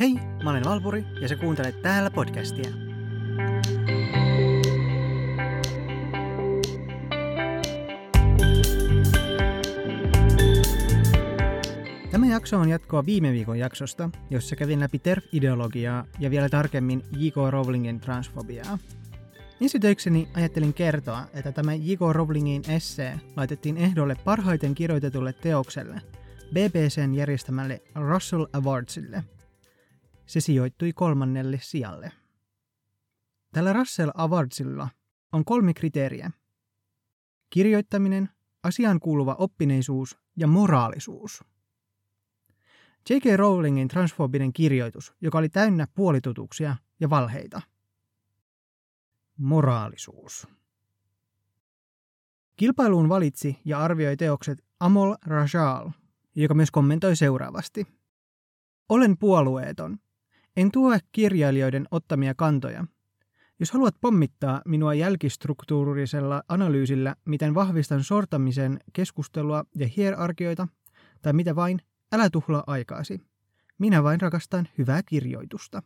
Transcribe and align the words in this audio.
Hei, 0.00 0.14
mä 0.44 0.50
olen 0.50 0.64
Valpuri 0.64 1.04
ja 1.20 1.28
sä 1.28 1.36
kuuntelet 1.36 1.82
täällä 1.82 2.10
podcastia. 2.10 2.70
Tämä 12.10 12.26
jakso 12.26 12.58
on 12.58 12.68
jatkoa 12.68 13.06
viime 13.06 13.32
viikon 13.32 13.58
jaksosta, 13.58 14.10
jossa 14.30 14.56
kävin 14.56 14.80
läpi 14.80 14.98
TERF-ideologiaa 14.98 16.04
ja 16.18 16.30
vielä 16.30 16.48
tarkemmin 16.48 17.02
J.K. 17.16 17.36
Rowlingin 17.50 18.00
transfobiaa. 18.00 18.78
Ensi 19.60 19.80
töikseni 19.80 20.28
ajattelin 20.34 20.74
kertoa, 20.74 21.26
että 21.34 21.52
tämä 21.52 21.74
J.K. 21.74 22.00
Rowlingin 22.12 22.62
essee 22.68 23.20
laitettiin 23.36 23.76
ehdolle 23.76 24.16
parhaiten 24.24 24.74
kirjoitetulle 24.74 25.32
teokselle, 25.32 26.00
BBCn 26.52 27.14
järjestämälle 27.14 27.82
Russell 27.94 28.46
Awardsille– 28.52 29.24
se 30.26 30.40
sijoittui 30.40 30.92
kolmannelle 30.92 31.58
sijalle. 31.62 32.12
Tällä 33.52 33.72
Russell 33.72 34.10
Awardsilla 34.14 34.88
on 35.32 35.44
kolme 35.44 35.74
kriteeriä. 35.74 36.30
Kirjoittaminen, 37.50 38.28
asiaan 38.62 39.00
kuuluva 39.00 39.34
oppineisuus 39.38 40.18
ja 40.36 40.46
moraalisuus. 40.46 41.44
J.K. 43.10 43.24
Rowlingin 43.36 43.88
transfobinen 43.88 44.52
kirjoitus, 44.52 45.14
joka 45.20 45.38
oli 45.38 45.48
täynnä 45.48 45.86
puolitutuksia 45.94 46.76
ja 47.00 47.10
valheita. 47.10 47.62
Moraalisuus. 49.36 50.46
Kilpailuun 52.56 53.08
valitsi 53.08 53.58
ja 53.64 53.78
arvioi 53.78 54.16
teokset 54.16 54.64
Amol 54.80 55.14
Rajal, 55.26 55.90
joka 56.34 56.54
myös 56.54 56.70
kommentoi 56.70 57.16
seuraavasti. 57.16 57.86
Olen 58.88 59.18
puolueeton, 59.18 59.98
en 60.56 60.70
tue 60.70 60.98
kirjailijoiden 61.12 61.86
ottamia 61.90 62.34
kantoja. 62.34 62.84
Jos 63.60 63.70
haluat 63.70 63.94
pommittaa 64.00 64.62
minua 64.64 64.94
jälkistruktuurisella 64.94 66.42
analyysillä, 66.48 67.16
miten 67.24 67.54
vahvistan 67.54 68.04
sortamisen 68.04 68.80
keskustelua 68.92 69.64
ja 69.74 69.88
hierarkioita, 69.96 70.68
tai 71.22 71.32
mitä 71.32 71.56
vain, 71.56 71.80
älä 72.12 72.30
tuhlaa 72.30 72.64
aikaasi. 72.66 73.20
Minä 73.78 74.02
vain 74.02 74.20
rakastan 74.20 74.68
hyvää 74.78 75.02
kirjoitusta. 75.02 75.82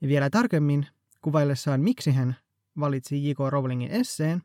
Ja 0.00 0.08
vielä 0.08 0.30
tarkemmin 0.30 0.86
kuvaillessaan, 1.20 1.80
miksi 1.80 2.12
hän 2.12 2.36
valitsi 2.80 3.28
J.K. 3.28 3.38
Rowlingin 3.48 3.90
esseen, 3.90 4.42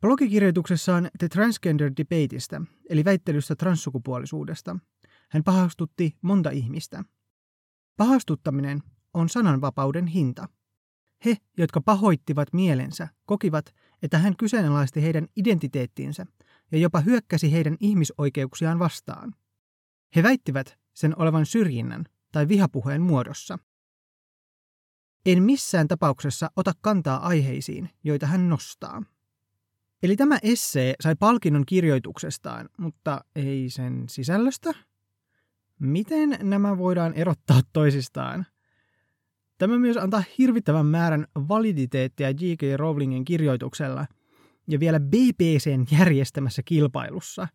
blogikirjoituksessaan 0.00 1.10
The 1.18 1.28
Transgender 1.28 1.92
Debateista, 1.96 2.62
eli 2.88 3.04
väittelystä 3.04 3.56
transsukupuolisuudesta, 3.56 4.76
hän 5.28 5.44
pahastutti 5.44 6.16
monta 6.22 6.50
ihmistä– 6.50 7.04
Pahastuttaminen 7.96 8.82
on 9.14 9.28
sananvapauden 9.28 10.06
hinta. 10.06 10.48
He, 11.24 11.36
jotka 11.58 11.80
pahoittivat 11.80 12.52
mielensä, 12.52 13.08
kokivat, 13.26 13.74
että 14.02 14.18
hän 14.18 14.36
kyseenalaisti 14.36 15.02
heidän 15.02 15.26
identiteettinsä 15.36 16.26
ja 16.72 16.78
jopa 16.78 17.00
hyökkäsi 17.00 17.52
heidän 17.52 17.76
ihmisoikeuksiaan 17.80 18.78
vastaan. 18.78 19.34
He 20.16 20.22
väittivät 20.22 20.78
sen 20.94 21.18
olevan 21.18 21.46
syrjinnän 21.46 22.04
tai 22.32 22.48
vihapuheen 22.48 23.02
muodossa. 23.02 23.58
En 25.26 25.42
missään 25.42 25.88
tapauksessa 25.88 26.50
ota 26.56 26.72
kantaa 26.80 27.26
aiheisiin, 27.26 27.90
joita 28.04 28.26
hän 28.26 28.48
nostaa. 28.48 29.02
Eli 30.02 30.16
tämä 30.16 30.38
essee 30.42 30.94
sai 31.00 31.14
palkinnon 31.16 31.66
kirjoituksestaan, 31.66 32.68
mutta 32.78 33.24
ei 33.36 33.70
sen 33.70 34.04
sisällöstä? 34.08 34.74
Miten 35.80 36.38
nämä 36.42 36.78
voidaan 36.78 37.14
erottaa 37.14 37.60
toisistaan? 37.72 38.46
Tämä 39.58 39.78
myös 39.78 39.96
antaa 39.96 40.22
hirvittävän 40.38 40.86
määrän 40.86 41.26
validiteettia 41.48 42.30
J.K. 42.30 42.62
Rowlingin 42.76 43.24
kirjoituksella 43.24 44.06
ja 44.68 44.80
vielä 44.80 45.00
BBCn 45.00 45.86
järjestämässä 45.90 46.62
kilpailussa. 46.64 47.48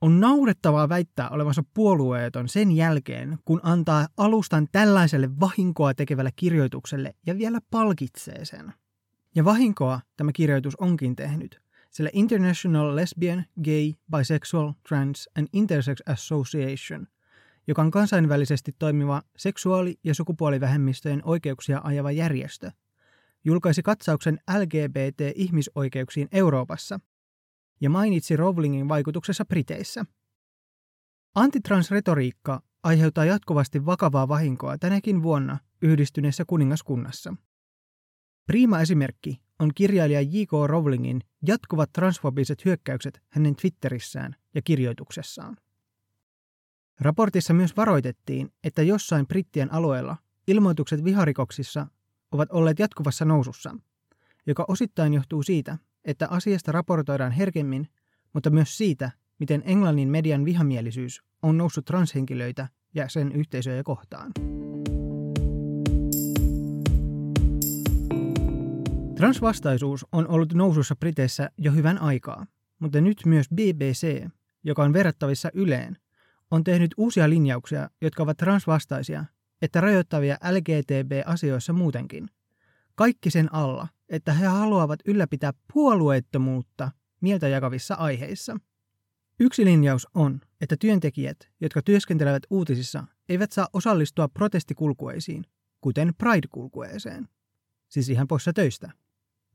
On 0.00 0.20
naurettavaa 0.20 0.88
väittää 0.88 1.28
olevansa 1.30 1.62
puolueeton 1.74 2.48
sen 2.48 2.72
jälkeen, 2.72 3.38
kun 3.44 3.60
antaa 3.62 4.06
alustan 4.16 4.68
tällaiselle 4.72 5.40
vahinkoa 5.40 5.94
tekevälle 5.94 6.30
kirjoitukselle 6.36 7.14
ja 7.26 7.38
vielä 7.38 7.58
palkitsee 7.70 8.44
sen. 8.44 8.72
Ja 9.34 9.44
vahinkoa 9.44 10.00
tämä 10.16 10.32
kirjoitus 10.32 10.76
onkin 10.76 11.16
tehnyt, 11.16 11.60
sillä 11.90 12.10
International 12.12 12.96
Lesbian, 12.96 13.44
Gay, 13.64 13.92
Bisexual, 14.16 14.72
Trans 14.88 15.28
and 15.38 15.48
Intersex 15.52 15.98
Association, 16.06 17.06
joka 17.66 17.82
on 17.82 17.90
kansainvälisesti 17.90 18.72
toimiva 18.78 19.22
seksuaali- 19.36 19.98
ja 20.04 20.14
sukupuolivähemmistöjen 20.14 21.22
oikeuksia 21.24 21.80
ajava 21.84 22.10
järjestö, 22.12 22.70
julkaisi 23.44 23.82
katsauksen 23.82 24.38
LGBT-ihmisoikeuksiin 24.58 26.28
Euroopassa 26.32 27.00
ja 27.80 27.90
mainitsi 27.90 28.36
Rowlingin 28.36 28.88
vaikutuksessa 28.88 29.44
Briteissä. 29.44 30.04
Antitransretoriikka 31.34 32.62
aiheuttaa 32.82 33.24
jatkuvasti 33.24 33.86
vakavaa 33.86 34.28
vahinkoa 34.28 34.78
tänäkin 34.78 35.22
vuonna 35.22 35.58
yhdistyneessä 35.82 36.44
kuningaskunnassa. 36.46 37.34
Prima 38.46 38.80
esimerkki 38.80 39.45
on 39.58 39.70
kirjailija 39.74 40.20
J.K. 40.20 40.50
Rowlingin 40.66 41.20
jatkuvat 41.46 41.92
transfobiset 41.92 42.64
hyökkäykset 42.64 43.22
hänen 43.28 43.56
Twitterissään 43.56 44.36
ja 44.54 44.62
kirjoituksessaan. 44.62 45.56
Raportissa 47.00 47.54
myös 47.54 47.76
varoitettiin, 47.76 48.52
että 48.64 48.82
jossain 48.82 49.26
brittien 49.26 49.72
alueella 49.72 50.16
ilmoitukset 50.48 51.04
viharikoksissa 51.04 51.86
ovat 52.32 52.52
olleet 52.52 52.78
jatkuvassa 52.78 53.24
nousussa, 53.24 53.76
joka 54.46 54.64
osittain 54.68 55.14
johtuu 55.14 55.42
siitä, 55.42 55.78
että 56.04 56.28
asiasta 56.28 56.72
raportoidaan 56.72 57.32
herkemmin, 57.32 57.88
mutta 58.32 58.50
myös 58.50 58.76
siitä, 58.76 59.10
miten 59.38 59.62
englannin 59.66 60.08
median 60.08 60.44
vihamielisyys 60.44 61.22
on 61.42 61.58
noussut 61.58 61.84
transhenkilöitä 61.84 62.68
ja 62.94 63.08
sen 63.08 63.32
yhteisöjä 63.32 63.82
kohtaan. 63.82 64.55
Transvastaisuus 69.16 70.06
on 70.12 70.28
ollut 70.28 70.54
nousussa 70.54 70.96
Briteissä 70.96 71.50
jo 71.58 71.72
hyvän 71.72 71.98
aikaa, 71.98 72.46
mutta 72.78 73.00
nyt 73.00 73.18
myös 73.26 73.46
BBC, 73.54 74.26
joka 74.64 74.82
on 74.82 74.92
verrattavissa 74.92 75.50
Yleen, 75.54 75.96
on 76.50 76.64
tehnyt 76.64 76.94
uusia 76.96 77.30
linjauksia, 77.30 77.90
jotka 78.00 78.22
ovat 78.22 78.36
transvastaisia, 78.36 79.24
että 79.62 79.80
rajoittavia 79.80 80.38
LGTB-asioissa 80.50 81.72
muutenkin. 81.72 82.28
Kaikki 82.94 83.30
sen 83.30 83.54
alla, 83.54 83.88
että 84.08 84.32
he 84.32 84.46
haluavat 84.46 85.00
ylläpitää 85.04 85.52
puolueettomuutta 85.72 86.90
mieltä 87.20 87.48
jakavissa 87.48 87.94
aiheissa. 87.94 88.56
Yksi 89.40 89.64
linjaus 89.64 90.06
on, 90.14 90.40
että 90.60 90.76
työntekijät, 90.80 91.36
jotka 91.60 91.82
työskentelevät 91.82 92.42
uutisissa, 92.50 93.04
eivät 93.28 93.52
saa 93.52 93.68
osallistua 93.72 94.28
protestikulkueisiin, 94.28 95.44
kuten 95.80 96.12
Pride-kulkueeseen. 96.18 97.28
Siis 97.88 98.08
ihan 98.08 98.28
poissa 98.28 98.52
töistä. 98.52 98.90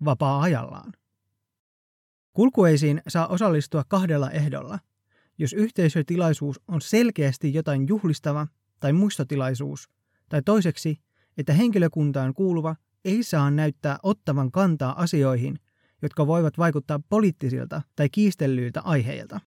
Vapaa-ajallaan. 0.06 0.94
Kulkueisiin 2.34 3.02
saa 3.08 3.28
osallistua 3.28 3.84
kahdella 3.88 4.32
ehdolla– 4.32 4.80
jos 5.42 5.54
yhteisötilaisuus 5.54 6.60
on 6.68 6.82
selkeästi 6.82 7.54
jotain 7.54 7.88
juhlistava 7.88 8.48
tai 8.80 8.94
muistotilaisuus, 8.94 9.90
tai 10.30 10.42
toiseksi, 10.42 11.00
että 11.38 11.54
henkilökuntaan 11.54 12.34
kuuluva 12.34 12.76
ei 13.06 13.24
saa 13.24 13.52
näyttää 13.52 14.00
ottavan 14.04 14.52
kantaa 14.52 15.02
asioihin, 15.02 15.60
jotka 16.02 16.28
voivat 16.28 16.58
vaikuttaa 16.58 17.00
poliittisilta 17.10 17.82
tai 17.96 18.10
kiistellyiltä 18.10 18.82
aiheilta. 18.82 19.40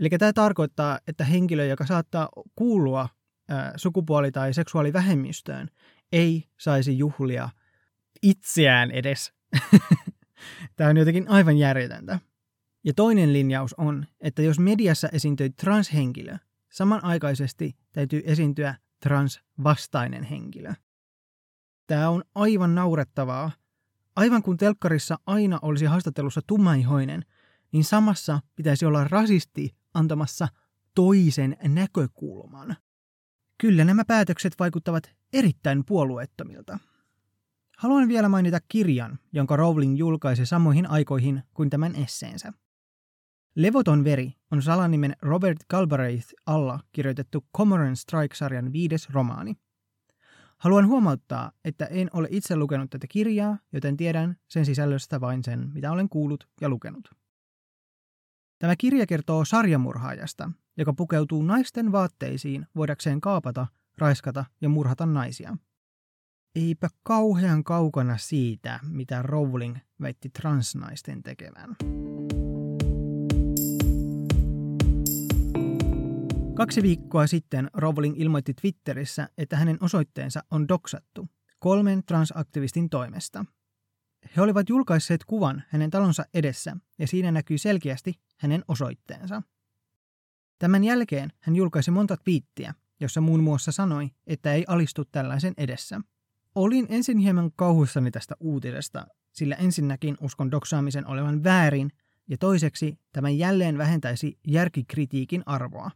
Eli 0.00 0.08
tämä 0.08 0.32
tarkoittaa, 0.32 0.98
että 1.06 1.24
henkilö, 1.24 1.66
joka 1.66 1.86
saattaa 1.86 2.28
kuulua 2.56 3.08
ää, 3.48 3.72
sukupuoli- 3.76 4.32
tai 4.32 4.54
seksuaalivähemmistöön, 4.54 5.68
ei 6.12 6.44
saisi 6.58 6.98
juhlia 6.98 7.48
itseään 8.22 8.90
edes. 8.90 9.32
tämä 10.76 10.90
on 10.90 10.96
jotenkin 10.96 11.28
aivan 11.28 11.58
järjetöntä. 11.58 12.20
Ja 12.84 12.94
toinen 12.94 13.32
linjaus 13.32 13.74
on, 13.74 14.06
että 14.20 14.42
jos 14.42 14.58
mediassa 14.58 15.08
esiintyy 15.08 15.50
transhenkilö, 15.50 16.36
samanaikaisesti 16.72 17.76
täytyy 17.92 18.22
esiintyä 18.24 18.74
transvastainen 19.00 20.24
henkilö. 20.24 20.72
Tämä 21.86 22.08
on 22.08 22.24
aivan 22.34 22.74
naurettavaa. 22.74 23.50
Aivan 24.16 24.42
kun 24.42 24.56
telkkarissa 24.56 25.18
aina 25.26 25.58
olisi 25.62 25.84
haastattelussa 25.84 26.40
tummaihoinen, 26.46 27.24
niin 27.72 27.84
samassa 27.84 28.40
pitäisi 28.54 28.84
olla 28.84 29.04
rasisti 29.04 29.76
antamassa 29.94 30.48
toisen 30.94 31.56
näkökulman. 31.68 32.76
Kyllä 33.58 33.84
nämä 33.84 34.04
päätökset 34.04 34.54
vaikuttavat 34.58 35.10
erittäin 35.32 35.84
puolueettomilta. 35.84 36.78
Haluan 37.82 38.08
vielä 38.08 38.28
mainita 38.28 38.58
kirjan, 38.68 39.18
jonka 39.32 39.56
Rowling 39.56 39.98
julkaisi 39.98 40.46
samoihin 40.46 40.90
aikoihin 40.90 41.42
kuin 41.54 41.70
tämän 41.70 41.96
esseensä. 41.96 42.52
Levoton 43.54 44.04
veri 44.04 44.32
on 44.50 44.62
salanimen 44.62 45.16
Robert 45.22 45.58
Galbraith 45.70 46.26
alla 46.46 46.80
kirjoitettu 46.92 47.44
Cormoran 47.56 47.96
Strike-sarjan 47.96 48.72
viides 48.72 49.10
romaani. 49.10 49.56
Haluan 50.58 50.86
huomauttaa, 50.86 51.52
että 51.64 51.84
en 51.86 52.10
ole 52.12 52.28
itse 52.30 52.56
lukenut 52.56 52.90
tätä 52.90 53.06
kirjaa, 53.06 53.58
joten 53.72 53.96
tiedän 53.96 54.36
sen 54.48 54.66
sisällöstä 54.66 55.20
vain 55.20 55.44
sen, 55.44 55.70
mitä 55.74 55.92
olen 55.92 56.08
kuullut 56.08 56.48
ja 56.60 56.68
lukenut. 56.68 57.10
Tämä 58.58 58.76
kirja 58.76 59.06
kertoo 59.06 59.44
sarjamurhaajasta, 59.44 60.50
joka 60.76 60.92
pukeutuu 60.92 61.42
naisten 61.42 61.92
vaatteisiin 61.92 62.66
voidakseen 62.76 63.20
kaapata, 63.20 63.66
raiskata 63.98 64.44
ja 64.60 64.68
murhata 64.68 65.06
naisia. 65.06 65.56
Eipä 66.54 66.88
kauhean 67.02 67.64
kaukana 67.64 68.18
siitä, 68.18 68.80
mitä 68.82 69.22
Rowling 69.22 69.76
väitti 70.00 70.28
transnaisten 70.28 71.22
tekevän. 71.22 71.76
Kaksi 76.54 76.82
viikkoa 76.82 77.26
sitten 77.26 77.70
Rowling 77.74 78.20
ilmoitti 78.20 78.54
Twitterissä, 78.54 79.28
että 79.38 79.56
hänen 79.56 79.78
osoitteensa 79.80 80.44
on 80.50 80.68
doksattu 80.68 81.28
kolmen 81.58 82.04
transaktivistin 82.04 82.90
toimesta. 82.90 83.44
He 84.36 84.42
olivat 84.42 84.68
julkaisseet 84.68 85.24
kuvan 85.24 85.62
hänen 85.68 85.90
talonsa 85.90 86.24
edessä 86.34 86.76
ja 86.98 87.06
siinä 87.06 87.32
näkyy 87.32 87.58
selkeästi 87.58 88.14
hänen 88.36 88.64
osoitteensa. 88.68 89.42
Tämän 90.58 90.84
jälkeen 90.84 91.32
hän 91.40 91.56
julkaisi 91.56 91.90
monta 91.90 92.16
twiittiä, 92.16 92.74
jossa 93.00 93.20
muun 93.20 93.42
muassa 93.42 93.72
sanoi, 93.72 94.10
että 94.26 94.52
ei 94.52 94.64
alistu 94.68 95.04
tällaisen 95.04 95.54
edessä. 95.56 96.00
Olin 96.54 96.86
ensin 96.88 97.18
hieman 97.18 97.52
kauhuissani 97.56 98.10
tästä 98.10 98.34
uutisesta, 98.40 99.06
sillä 99.32 99.54
ensinnäkin 99.54 100.16
uskon 100.20 100.50
doksaamisen 100.50 101.06
olevan 101.06 101.44
väärin, 101.44 101.92
ja 102.28 102.38
toiseksi 102.38 102.98
tämä 103.12 103.30
jälleen 103.30 103.78
vähentäisi 103.78 104.38
järkikritiikin 104.46 105.42
arvoa. 105.46 105.90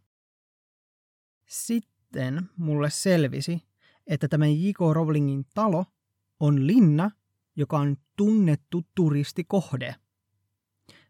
Sitten 1.46 2.48
mulle 2.56 2.90
selvisi, 2.90 3.62
että 4.06 4.28
tämä 4.28 4.46
J.K. 4.46 4.78
Rowlingin 4.92 5.46
talo 5.54 5.84
on 6.40 6.66
linna, 6.66 7.10
joka 7.56 7.78
on 7.78 7.96
tunnettu 8.16 8.82
turistikohde. 8.94 9.94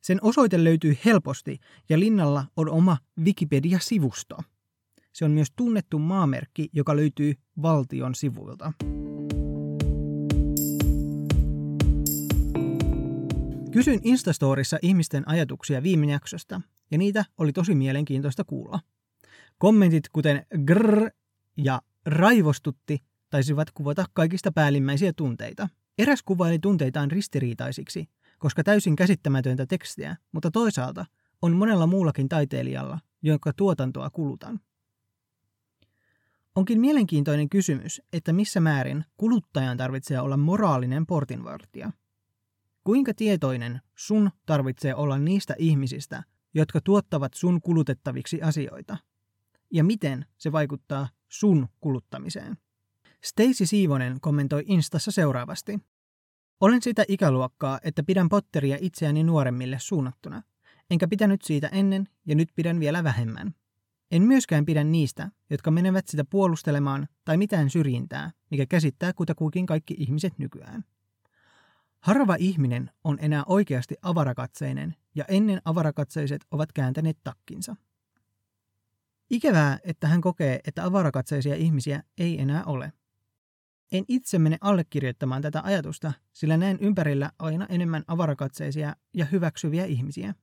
Sen 0.01 0.19
osoite 0.23 0.65
löytyy 0.65 0.97
helposti 1.05 1.59
ja 1.89 2.01
linnalla 2.01 2.45
on 2.57 2.69
oma 2.71 2.99
Wikipedia-sivusto. 3.21 4.39
Se 5.13 5.25
on 5.25 5.31
myös 5.31 5.49
tunnettu 5.57 5.99
maamerkki, 5.99 6.69
joka 6.73 6.97
löytyy 6.97 7.35
valtion 7.63 8.15
sivuilta. 8.15 8.73
Kysyin 13.77 14.01
Instastorissa 14.03 14.79
ihmisten 14.83 15.29
ajatuksia 15.29 15.83
viime 15.83 16.07
jaksosta, 16.07 16.61
ja 16.91 16.99
niitä 16.99 17.25
oli 17.39 17.53
tosi 17.53 17.75
mielenkiintoista 17.75 18.45
kuulla. 18.45 18.81
Kommentit 19.59 20.09
kuten 20.09 20.47
grrr 20.65 21.11
ja 21.57 21.83
raivostutti 22.07 22.99
taisivat 23.31 23.71
kuvata 23.71 24.05
kaikista 24.13 24.53
päällimmäisiä 24.53 25.13
tunteita. 25.13 25.69
Eräs 25.99 26.23
kuvaili 26.23 26.59
tunteitaan 26.59 27.11
ristiriitaisiksi, 27.11 28.09
koska 28.39 28.65
täysin 28.65 28.97
käsittämätöntä 28.97 29.67
tekstiä, 29.67 30.17
mutta 30.33 30.51
toisaalta 30.51 31.07
on 31.43 31.57
monella 31.57 31.87
muullakin 31.87 32.29
taiteilijalla, 32.29 32.99
jonka 33.23 33.53
tuotantoa 33.53 34.11
kulutan. 34.11 34.61
Onkin 36.55 36.81
mielenkiintoinen 36.81 37.49
kysymys, 37.49 38.03
että 38.13 38.33
missä 38.33 38.61
määrin 38.61 39.05
kuluttajan 39.17 39.77
tarvitsee 39.77 40.21
olla 40.21 40.37
moraalinen 40.37 41.07
portinvartija. 41.07 41.93
Kuinka 42.87 43.15
tietoinen 43.15 43.81
sun 43.97 44.31
tarvitsee 44.47 44.95
olla 44.95 45.19
niistä 45.19 45.55
ihmisistä, 45.59 46.23
jotka 46.55 46.81
tuottavat 46.81 47.35
sun 47.35 47.61
kulutettaviksi 47.61 48.43
asioita? 48.43 48.97
ja 49.73 49.85
miten 49.85 50.27
se 50.39 50.53
vaikuttaa 50.53 51.09
sun 51.29 51.69
kuluttamiseen. 51.81 52.57
Stacy 53.25 53.67
Siivonen 53.67 54.21
kommentoi 54.21 54.65
Instassa 54.67 55.11
seuraavasti. 55.11 55.79
Olen 56.61 56.83
sitä 56.83 57.05
ikäluokkaa, 57.09 57.81
että 57.83 58.03
pidän 58.03 58.29
Potteria 58.29 58.79
itseäni 58.81 59.25
nuoremmille 59.25 59.79
suunnattuna, 59.81 60.43
enkä 60.91 61.09
pitänyt 61.09 61.43
siitä 61.43 61.69
ennen 61.69 62.09
ja 62.27 62.35
nyt 62.35 62.49
pidän 62.55 62.81
vielä 62.81 63.05
vähemmän. 63.05 63.55
En 64.11 64.23
myöskään 64.23 64.67
pidä 64.67 64.85
niistä, 64.85 65.31
jotka 65.51 65.71
menevät 65.71 66.09
sitä 66.09 66.25
puolustelemaan 66.25 67.09
tai 67.25 67.37
mitään 67.37 67.71
syrjintää, 67.71 68.31
mikä 68.51 68.67
käsittää 68.67 69.13
kutakuukin 69.13 69.67
kaikki 69.67 69.95
ihmiset 69.99 70.39
nykyään. 70.39 70.85
Harva 72.01 72.37
ihminen 72.39 72.91
on 73.05 73.19
enää 73.21 73.45
oikeasti 73.47 73.95
avarakatseinen 74.03 74.95
ja 75.15 75.25
ennen 75.29 75.63
avarakatseiset 75.65 76.45
ovat 76.51 76.73
kääntäneet 76.73 77.19
takkinsa. 77.25 77.77
Ikävää, 79.31 79.79
että 79.85 80.09
hän 80.09 80.21
kokee, 80.21 80.61
että 80.65 80.85
avarakatseisia 80.85 81.55
ihmisiä 81.55 82.03
ei 82.19 82.41
enää 82.41 82.65
ole. 82.65 82.93
En 83.93 84.05
itse 84.09 84.39
mene 84.39 84.59
allekirjoittamaan 84.61 85.43
tätä 85.43 85.63
ajatusta, 85.65 86.13
sillä 86.33 86.57
näen 86.57 86.79
ympärillä 86.81 87.31
aina 87.39 87.67
enemmän 87.69 88.05
avarakatseisia 88.07 88.97
ja 89.15 89.25
hyväksyviä 89.25 89.85
ihmisiä. 89.85 90.35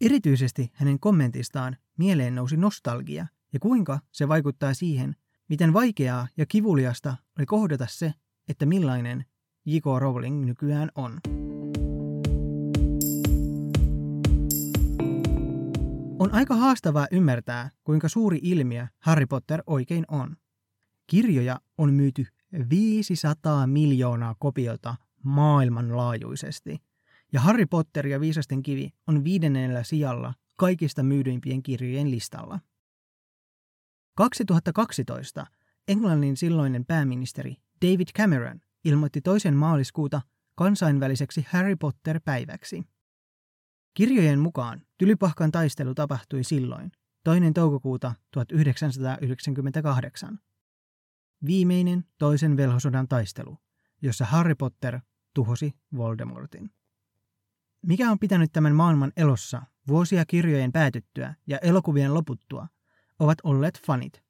Erityisesti 0.00 0.70
hänen 0.74 1.00
kommentistaan 1.00 1.76
mieleen 1.98 2.34
nousi 2.34 2.56
nostalgia 2.56 3.26
ja 3.52 3.60
kuinka 3.60 4.00
se 4.12 4.28
vaikuttaa 4.28 4.74
siihen, 4.74 5.16
miten 5.48 5.72
vaikeaa 5.72 6.28
ja 6.36 6.46
kivuliasta 6.46 7.16
oli 7.38 7.46
kohdata 7.46 7.86
se, 7.88 8.14
että 8.48 8.66
millainen 8.66 9.24
J.K. 9.66 9.84
Rowling 9.98 10.44
nykyään 10.44 10.90
on. 10.94 11.20
On 16.18 16.32
aika 16.34 16.54
haastavaa 16.54 17.06
ymmärtää, 17.10 17.70
kuinka 17.84 18.08
suuri 18.08 18.38
ilmiö 18.42 18.86
Harry 18.98 19.26
Potter 19.26 19.62
oikein 19.66 20.04
on. 20.08 20.36
Kirjoja 21.06 21.60
on 21.78 21.94
myyty 21.94 22.26
500 22.70 23.66
miljoonaa 23.66 24.34
kopiota 24.38 24.96
maailmanlaajuisesti, 25.24 26.78
ja 27.32 27.40
Harry 27.40 27.66
Potter 27.66 28.06
ja 28.06 28.20
Viisasten 28.20 28.62
kivi 28.62 28.90
on 29.06 29.24
viidennellä 29.24 29.82
sijalla 29.82 30.34
kaikista 30.56 31.02
myydyimpien 31.02 31.62
kirjojen 31.62 32.10
listalla. 32.10 32.60
2012 34.16 35.46
Englannin 35.88 36.36
silloinen 36.36 36.86
pääministeri 36.86 37.56
David 37.82 38.08
Cameron 38.16 38.60
ilmoitti 38.84 39.20
toisen 39.20 39.54
maaliskuuta 39.54 40.22
kansainväliseksi 40.54 41.46
Harry 41.50 41.76
Potter-päiväksi. 41.76 42.82
Kirjojen 43.94 44.38
mukaan 44.38 44.82
Tylypahkan 45.00 45.52
taistelu 45.52 45.94
tapahtui 45.94 46.44
silloin, 46.44 46.92
toinen 47.24 47.54
toukokuuta 47.54 48.14
1998. 48.30 50.38
Viimeinen 51.46 52.04
toisen 52.18 52.56
velhosodan 52.56 53.08
taistelu, 53.08 53.58
jossa 54.02 54.24
Harry 54.24 54.54
Potter 54.54 55.00
tuhosi 55.34 55.74
Voldemortin. 55.96 56.70
Mikä 57.86 58.10
on 58.10 58.18
pitänyt 58.18 58.52
tämän 58.52 58.74
maailman 58.74 59.12
elossa 59.16 59.62
vuosia 59.88 60.24
kirjojen 60.24 60.72
päätyttyä 60.72 61.34
ja 61.46 61.58
elokuvien 61.58 62.14
loputtua, 62.14 62.68
ovat 63.18 63.38
olleet 63.44 63.80
fanit. 63.86 64.22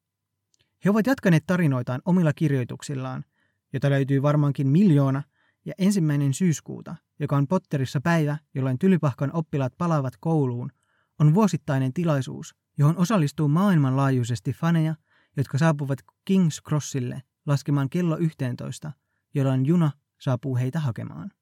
He 0.84 0.90
ovat 0.90 1.06
jatkaneet 1.06 1.46
tarinoitaan 1.46 2.02
omilla 2.04 2.32
kirjoituksillaan, 2.32 3.24
jota 3.72 3.90
löytyy 3.90 4.22
varmaankin 4.22 4.68
miljoona, 4.68 5.22
ja 5.64 5.74
ensimmäinen 5.78 6.34
syyskuuta 6.34 6.96
joka 7.20 7.36
on 7.36 7.48
Potterissa 7.48 8.00
päivä, 8.00 8.38
jolloin 8.54 8.78
Tylypahkan 8.78 9.30
oppilaat 9.32 9.72
palaavat 9.78 10.14
kouluun, 10.20 10.72
on 11.18 11.34
vuosittainen 11.34 11.92
tilaisuus, 11.92 12.54
johon 12.78 12.96
osallistuu 12.96 13.48
maailmanlaajuisesti 13.48 14.52
faneja, 14.52 14.94
jotka 15.36 15.58
saapuvat 15.58 15.98
King's 16.30 16.62
Crossille 16.68 17.22
laskemaan 17.46 17.90
kello 17.90 18.18
11, 18.18 18.92
jolloin 19.34 19.66
juna 19.66 19.90
saapuu 20.18 20.56
heitä 20.56 20.80
hakemaan. 20.80 21.32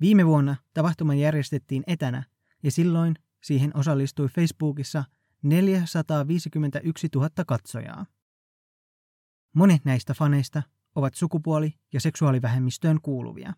Viime 0.00 0.26
vuonna 0.26 0.56
tapahtuma 0.74 1.14
järjestettiin 1.14 1.82
etänä 1.86 2.22
ja 2.62 2.70
silloin 2.70 3.14
siihen 3.42 3.76
osallistui 3.76 4.28
Facebookissa 4.28 5.04
451 5.42 7.08
000 7.14 7.28
katsojaa. 7.46 8.06
Monet 9.54 9.84
näistä 9.84 10.14
faneista 10.14 10.62
ovat 10.94 11.14
sukupuoli- 11.14 11.74
ja 11.92 12.00
seksuaalivähemmistöön 12.00 13.00
kuuluvia. 13.00 13.52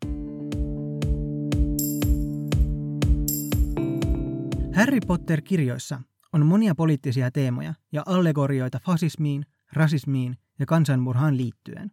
Harry 4.74 4.98
Potter-kirjoissa 5.06 6.00
on 6.32 6.46
monia 6.46 6.74
poliittisia 6.74 7.30
teemoja 7.30 7.74
ja 7.92 8.02
allegorioita 8.06 8.80
fasismiin, 8.84 9.46
rasismiin 9.72 10.38
ja 10.58 10.66
kansanmurhaan 10.66 11.36
liittyen. 11.36 11.90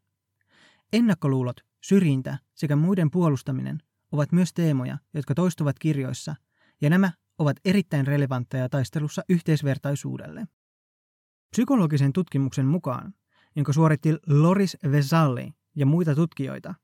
Ennakkoluulot, 0.93 1.59
syrjintä 1.83 2.37
sekä 2.53 2.75
muiden 2.75 3.11
puolustaminen 3.11 3.83
ovat 4.11 4.31
myös 4.31 4.53
teemoja, 4.53 4.97
jotka 5.13 5.35
toistuvat 5.35 5.79
kirjoissa, 5.79 6.35
ja 6.81 6.89
nämä 6.89 7.11
ovat 7.37 7.57
erittäin 7.65 8.07
relevantteja 8.07 8.69
taistelussa 8.69 9.23
yhteisvertaisuudelle. 9.29 10.47
Psykologisen 11.49 12.13
tutkimuksen 12.13 12.65
mukaan, 12.65 13.13
jonka 13.55 13.73
suoritti 13.73 14.09
Loris 14.27 14.77
Vesalli 14.91 15.53
ja 15.75 15.85
muita 15.85 16.15
tutkijoita, 16.15 16.75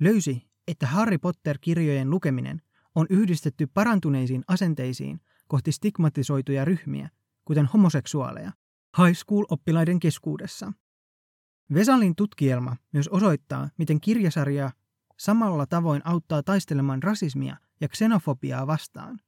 löysi, 0.00 0.48
että 0.68 0.86
Harry 0.86 1.18
Potter-kirjojen 1.18 2.10
lukeminen 2.10 2.62
on 2.94 3.06
yhdistetty 3.10 3.66
parantuneisiin 3.66 4.44
asenteisiin 4.48 5.20
kohti 5.48 5.72
stigmatisoituja 5.72 6.64
ryhmiä, 6.64 7.08
kuten 7.44 7.66
homoseksuaaleja, 7.66 8.52
high 8.98 9.18
school-oppilaiden 9.18 10.00
keskuudessa. 10.00 10.72
Vesalin 11.74 12.16
tutkielma 12.16 12.76
myös 12.92 13.08
osoittaa, 13.08 13.68
miten 13.78 14.00
kirjasarja 14.00 14.70
samalla 15.18 15.66
tavoin 15.66 16.02
auttaa 16.04 16.42
taistelemaan 16.42 17.02
rasismia 17.02 17.56
ja 17.80 17.88
xenofobiaa 17.88 18.66
vastaan, 18.66 19.20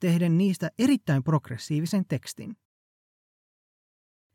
tehden 0.00 0.38
niistä 0.38 0.70
erittäin 0.78 1.24
progressiivisen 1.24 2.04
tekstin. 2.08 2.56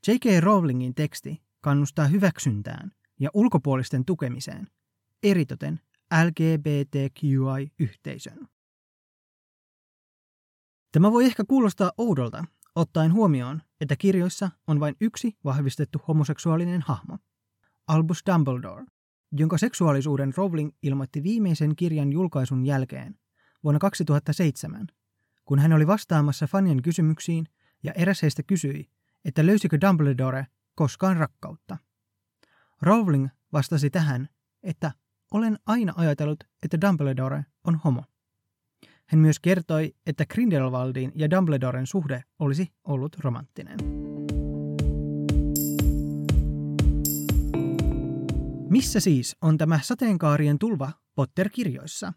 J.K. 0.08 0.26
Rowlingin 0.40 0.96
teksti 0.96 1.42
kannustaa 1.62 2.08
hyväksyntään 2.08 2.92
ja 3.20 3.30
ulkopuolisten 3.34 4.06
tukemiseen, 4.06 4.68
eritoten 5.24 5.80
LGBTQI-yhteisön. 6.26 8.48
Tämä 10.92 11.12
voi 11.12 11.26
ehkä 11.26 11.44
kuulostaa 11.48 11.92
oudolta, 11.98 12.46
ottaen 12.76 13.14
huomioon, 13.14 13.62
että 13.82 13.96
kirjoissa 13.96 14.50
on 14.68 14.80
vain 14.80 14.96
yksi 15.02 15.38
vahvistettu 15.44 16.02
homoseksuaalinen 16.08 16.82
hahmo, 16.82 17.18
Albus 17.88 18.24
Dumbledore, 18.34 18.86
jonka 19.32 19.58
seksuaalisuuden 19.58 20.34
Rowling 20.38 20.72
ilmoitti 20.84 21.24
viimeisen 21.24 21.76
kirjan 21.76 22.12
julkaisun 22.12 22.66
jälkeen 22.66 23.20
vuonna 23.64 23.80
2007, 23.80 24.88
kun 25.46 25.60
hän 25.60 25.74
oli 25.74 25.88
vastaamassa 25.88 26.48
fanien 26.48 26.82
kysymyksiin 26.82 27.46
ja 27.84 27.94
eräs 27.94 28.22
heistä 28.22 28.44
kysyi, 28.44 28.90
että 29.26 29.46
löysikö 29.46 29.78
Dumbledore 29.88 30.48
koskaan 30.80 31.18
rakkautta. 31.18 31.78
Rowling 32.82 33.28
vastasi 33.54 33.90
tähän, 33.90 34.30
että 34.64 34.92
olen 35.32 35.60
aina 35.66 35.94
ajatellut, 35.96 36.44
että 36.64 36.82
Dumbledore 36.82 37.46
on 37.64 37.76
homo. 37.76 38.04
Hän 39.06 39.20
myös 39.20 39.40
kertoi, 39.40 39.96
että 40.06 40.26
Grindelwaldin 40.26 41.12
ja 41.16 41.30
Dumbledoren 41.30 41.88
suhde 41.88 42.24
olisi 42.40 42.74
ollut 42.84 43.16
romanttinen. 43.20 43.78
Missä 48.70 49.00
siis 49.00 49.38
on 49.42 49.58
tämä 49.58 49.80
sateenkaarien 49.84 50.60
tulva 50.60 50.92
Potter-kirjoissa? 51.16 52.14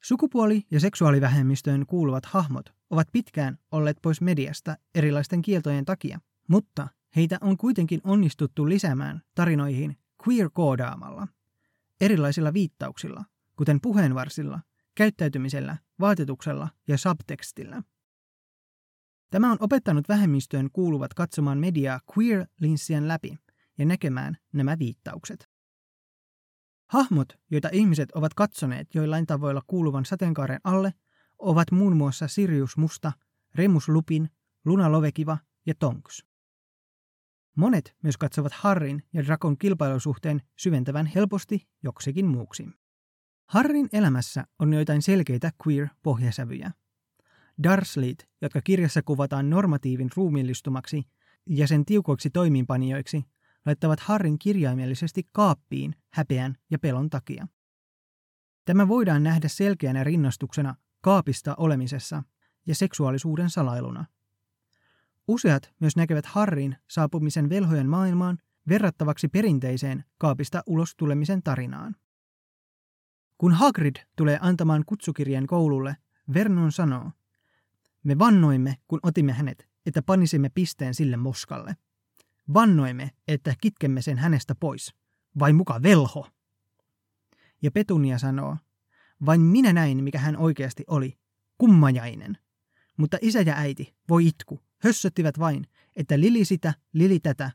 Sukupuoli- 0.00 0.66
ja 0.70 0.80
seksuaalivähemmistöön 0.80 1.86
kuuluvat 1.86 2.26
hahmot 2.26 2.74
ovat 2.90 3.08
pitkään 3.12 3.58
olleet 3.72 3.98
pois 4.02 4.20
mediasta 4.20 4.76
erilaisten 4.94 5.42
kieltojen 5.42 5.84
takia, 5.84 6.20
mutta 6.48 6.88
heitä 7.16 7.38
on 7.40 7.56
kuitenkin 7.56 8.00
onnistuttu 8.04 8.68
lisäämään 8.68 9.22
tarinoihin 9.34 9.96
queer-koodaamalla, 10.28 11.28
erilaisilla 12.00 12.52
viittauksilla, 12.52 13.24
kuten 13.56 13.80
puheenvarsilla, 13.80 14.60
käyttäytymisellä, 14.94 15.76
vaatetuksella 16.00 16.68
ja 16.88 16.98
subtekstillä. 16.98 17.82
Tämä 19.30 19.52
on 19.52 19.56
opettanut 19.60 20.08
vähemmistöön 20.08 20.68
kuuluvat 20.72 21.14
katsomaan 21.14 21.58
mediaa 21.58 22.00
queer-linssien 22.12 23.08
läpi 23.08 23.38
ja 23.78 23.86
näkemään 23.86 24.36
nämä 24.52 24.78
viittaukset. 24.78 25.50
Hahmot, 26.86 27.38
joita 27.50 27.68
ihmiset 27.72 28.12
ovat 28.12 28.34
katsoneet 28.34 28.94
joillain 28.94 29.26
tavoilla 29.26 29.62
kuuluvan 29.66 30.04
sateenkaaren 30.04 30.60
alle, 30.64 30.94
ovat 31.38 31.70
muun 31.70 31.96
muassa 31.96 32.28
Sirius 32.28 32.76
Musta, 32.76 33.12
Remus 33.54 33.88
Lupin, 33.88 34.30
Luna 34.64 34.92
Lovekiva 34.92 35.38
ja 35.66 35.74
Tonks. 35.78 36.29
Monet 37.56 37.96
myös 38.02 38.16
katsovat 38.16 38.52
Harrin 38.52 39.02
ja 39.12 39.24
Drakon 39.24 39.58
kilpailusuhteen 39.58 40.42
syventävän 40.56 41.06
helposti 41.06 41.68
joksikin 41.82 42.26
muuksi. 42.26 42.68
Harrin 43.46 43.88
elämässä 43.92 44.44
on 44.58 44.72
joitain 44.72 45.02
selkeitä 45.02 45.50
queer-pohjasävyjä. 45.66 46.70
Darsleyt, 47.62 48.28
jotka 48.40 48.60
kirjassa 48.60 49.02
kuvataan 49.02 49.50
normatiivin 49.50 50.10
ruumiillistumaksi 50.16 51.02
ja 51.46 51.66
sen 51.66 51.84
tiukoiksi 51.84 52.30
toimiinpanijoiksi, 52.30 53.24
laittavat 53.66 54.00
Harrin 54.00 54.38
kirjaimellisesti 54.38 55.28
kaappiin 55.32 55.94
häpeän 56.12 56.56
ja 56.70 56.78
pelon 56.78 57.10
takia. 57.10 57.46
Tämä 58.64 58.88
voidaan 58.88 59.22
nähdä 59.22 59.48
selkeänä 59.48 60.04
rinnastuksena 60.04 60.74
kaapista 61.00 61.54
olemisessa 61.58 62.22
ja 62.66 62.74
seksuaalisuuden 62.74 63.50
salailuna. 63.50 64.04
Useat 65.28 65.72
myös 65.80 65.96
näkevät 65.96 66.26
Harrin 66.26 66.76
saapumisen 66.88 67.48
velhojen 67.48 67.88
maailmaan 67.88 68.38
verrattavaksi 68.68 69.28
perinteiseen 69.28 70.04
kaapista 70.18 70.62
ulos 70.66 70.94
tulemisen 70.96 71.42
tarinaan. 71.42 71.96
Kun 73.38 73.52
Hagrid 73.52 73.96
tulee 74.16 74.38
antamaan 74.40 74.84
kutsukirjeen 74.86 75.46
koululle, 75.46 75.96
Vernon 76.34 76.72
sanoo, 76.72 77.10
me 78.04 78.18
vannoimme, 78.18 78.76
kun 78.88 79.00
otimme 79.02 79.32
hänet, 79.32 79.68
että 79.86 80.02
panisimme 80.02 80.50
pisteen 80.54 80.94
sille 80.94 81.16
moskalle. 81.16 81.76
Vannoimme, 82.54 83.10
että 83.28 83.54
kitkemme 83.60 84.02
sen 84.02 84.18
hänestä 84.18 84.54
pois. 84.54 84.94
Vai 85.38 85.52
muka 85.52 85.82
velho? 85.82 86.28
Ja 87.62 87.70
Petunia 87.70 88.18
sanoo, 88.18 88.56
vain 89.26 89.40
minä 89.40 89.72
näin, 89.72 90.04
mikä 90.04 90.18
hän 90.18 90.36
oikeasti 90.36 90.84
oli. 90.86 91.18
Kummajainen. 91.58 92.38
Mutta 92.96 93.18
isä 93.20 93.40
ja 93.40 93.54
äiti, 93.56 93.94
voi 94.08 94.26
itku, 94.26 94.60
hössöttivät 94.82 95.38
vain, 95.38 95.66
että 95.96 96.20
Lili 96.20 96.44
sitä, 96.44 96.74
Lili 96.92 97.20
tätä. 97.20 97.50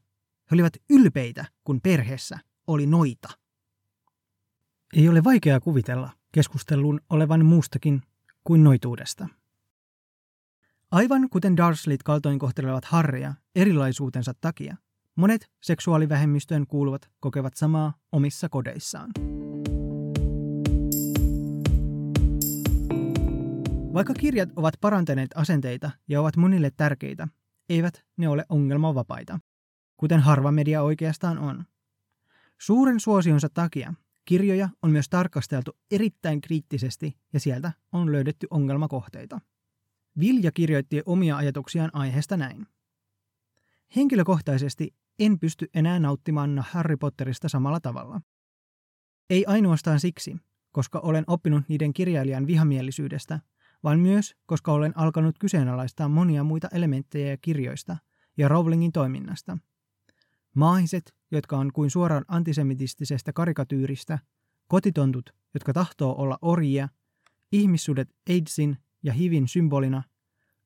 He 0.51 0.53
olivat 0.53 0.73
ylpeitä, 0.89 1.45
kun 1.63 1.81
perheessä 1.81 2.39
oli 2.67 2.87
noita. 2.87 3.29
Ei 4.93 5.09
ole 5.09 5.23
vaikeaa 5.23 5.59
kuvitella 5.59 6.09
keskustelun 6.31 7.01
olevan 7.09 7.45
muustakin 7.45 8.01
kuin 8.43 8.63
noituudesta. 8.63 9.27
Aivan 10.91 11.29
kuten 11.29 11.57
Darsleyt 11.57 12.03
kaltoinkohtelevat 12.03 12.85
Harria 12.85 13.33
erilaisuutensa 13.55 14.33
takia, 14.41 14.75
monet 15.15 15.51
seksuaalivähemmistöön 15.61 16.67
kuuluvat 16.67 17.09
kokevat 17.19 17.55
samaa 17.55 17.93
omissa 18.11 18.49
kodeissaan. 18.49 19.11
Vaikka 23.95 24.13
kirjat 24.13 24.49
ovat 24.55 24.73
parantaneet 24.81 25.29
asenteita 25.35 25.91
ja 26.07 26.21
ovat 26.21 26.37
monille 26.37 26.71
tärkeitä, 26.77 27.27
eivät 27.69 28.05
ne 28.17 28.29
ole 28.29 28.45
ongelmavapaita, 28.49 29.39
kuten 29.97 30.19
harva 30.19 30.51
media 30.51 30.81
oikeastaan 30.81 31.37
on. 31.37 31.65
Suuren 32.57 32.99
suosionsa 32.99 33.49
takia 33.53 33.93
kirjoja 34.25 34.69
on 34.81 34.91
myös 34.91 35.09
tarkasteltu 35.09 35.77
erittäin 35.91 36.41
kriittisesti 36.41 37.17
ja 37.33 37.39
sieltä 37.39 37.71
on 37.91 38.11
löydetty 38.11 38.47
ongelmakohteita. 38.49 39.41
Vilja 40.19 40.51
kirjoitti 40.51 41.01
omia 41.05 41.37
ajatuksiaan 41.37 41.89
aiheesta 41.93 42.37
näin. 42.37 42.67
Henkilökohtaisesti 43.95 44.93
en 45.19 45.39
pysty 45.39 45.69
enää 45.73 45.99
nauttimaan 45.99 46.65
Harry 46.69 46.97
Potterista 46.97 47.49
samalla 47.49 47.79
tavalla. 47.79 48.21
Ei 49.29 49.45
ainoastaan 49.45 49.99
siksi, 49.99 50.37
koska 50.71 50.99
olen 50.99 51.23
oppinut 51.27 51.63
niiden 51.67 51.93
kirjailijan 51.93 52.47
vihamielisyydestä, 52.47 53.39
vaan 53.85 53.99
myös 53.99 54.35
koska 54.45 54.71
olen 54.71 54.97
alkanut 54.97 55.39
kyseenalaistaa 55.39 56.09
monia 56.09 56.43
muita 56.43 56.67
elementtejä 56.71 57.37
kirjoista 57.37 57.97
ja 58.37 58.47
Rowlingin 58.47 58.91
toiminnasta. 58.91 59.57
Maahiset, 60.55 61.15
jotka 61.31 61.57
on 61.57 61.73
kuin 61.73 61.89
suoraan 61.89 62.25
antisemitistisestä 62.27 63.33
karikatyyristä, 63.33 64.19
kotitontut, 64.67 65.29
jotka 65.53 65.73
tahtoo 65.73 66.15
olla 66.17 66.37
orjia, 66.41 66.89
ihmissudet 67.51 68.15
AIDSin 68.29 68.77
ja 69.03 69.13
HIVin 69.13 69.47
symbolina, 69.47 70.03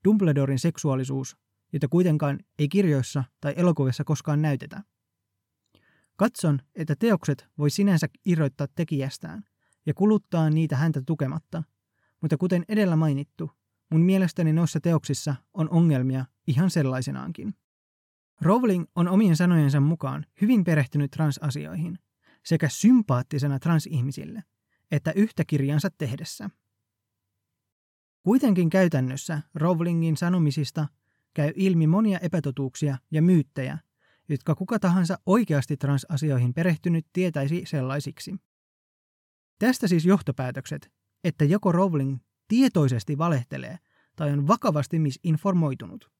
Dumbledoren 0.05 0.59
seksuaalisuus, 0.59 1.38
jota 1.73 1.88
kuitenkaan 1.88 2.39
ei 2.59 2.67
kirjoissa 2.69 3.23
tai 3.41 3.53
elokuvissa 3.57 4.03
koskaan 4.03 4.41
näytetä. 4.41 4.83
Katson, 6.15 6.59
että 6.75 6.95
teokset 6.95 7.47
voi 7.57 7.69
sinänsä 7.69 8.07
irroittaa 8.25 8.67
tekijästään 8.75 9.43
ja 9.85 9.93
kuluttaa 9.93 10.49
niitä 10.49 10.75
häntä 10.75 11.01
tukematta– 11.05 11.63
mutta 12.21 12.38
kuten 12.38 12.65
edellä 12.67 12.95
mainittu, 12.95 13.51
mun 13.91 14.01
mielestäni 14.01 14.53
noissa 14.53 14.79
teoksissa 14.79 15.35
on 15.53 15.69
ongelmia 15.69 16.25
ihan 16.47 16.69
sellaisenaankin. 16.69 17.55
Rowling 18.41 18.85
on 18.95 19.07
omien 19.07 19.35
sanojensa 19.35 19.79
mukaan 19.79 20.25
hyvin 20.41 20.63
perehtynyt 20.63 21.11
transasioihin 21.11 21.99
sekä 22.45 22.69
sympaattisena 22.69 23.59
transihmisille, 23.59 24.43
että 24.91 25.11
yhtä 25.11 25.45
kirjansa 25.45 25.89
tehdessä. 25.97 26.49
Kuitenkin 28.23 28.69
käytännössä 28.69 29.41
Rowlingin 29.55 30.17
sanomisista 30.17 30.88
käy 31.33 31.51
ilmi 31.55 31.88
monia 31.88 32.19
epätotuuksia 32.19 32.97
ja 33.11 33.21
myyttejä, 33.21 33.77
jotka 34.29 34.55
kuka 34.55 34.79
tahansa 34.79 35.19
oikeasti 35.25 35.77
transasioihin 35.77 36.53
perehtynyt 36.53 37.05
tietäisi 37.13 37.63
sellaisiksi. 37.65 38.35
Tästä 39.59 39.88
siis 39.88 40.05
johtopäätökset, 40.05 40.91
että 41.23 41.45
joko 41.45 41.71
Rowling 41.71 42.17
tietoisesti 42.47 43.17
valehtelee 43.17 43.79
tai 44.15 44.31
on 44.31 44.47
vakavasti 44.47 44.99
misinformoitunut. 44.99 46.11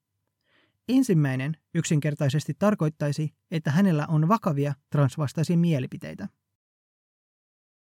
Ensimmäinen 0.88 1.58
yksinkertaisesti 1.74 2.53
tarkoittaisi, 2.60 3.34
että 3.51 3.72
hänellä 3.72 4.08
on 4.08 4.27
vakavia 4.27 4.74
transvastaisia 4.89 5.58
mielipiteitä. 5.58 6.29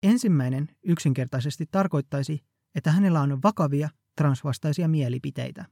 Ensimmäinen 0.03 0.75
yksinkertaisesti 0.83 1.65
tarkoittaisi, 1.71 2.45
että 2.75 2.91
hänellä 2.91 3.21
on 3.21 3.39
vakavia 3.43 3.89
transvastaisia 4.15 4.87
mielipiteitä. 4.87 5.65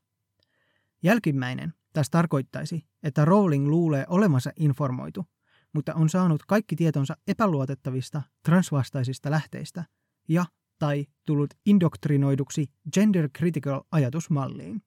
Jälkimmäinen 1.03 1.73
taas 1.93 2.09
tarkoittaisi, 2.09 2.85
että 3.03 3.25
Rowling 3.25 3.67
luulee 3.67 4.05
olevansa 4.09 4.51
informoitu, 4.55 5.25
mutta 5.73 5.93
on 5.93 6.09
saanut 6.09 6.43
kaikki 6.47 6.75
tietonsa 6.75 7.17
epäluotettavista 7.27 8.21
transvastaisista 8.43 9.31
lähteistä 9.31 9.83
ja 10.27 10.45
tai 10.79 11.05
tullut 11.25 11.53
indoktrinoiduksi 11.65 12.65
gender 12.93 13.29
critical 13.37 13.81
ajatusmalliin. 13.91 14.81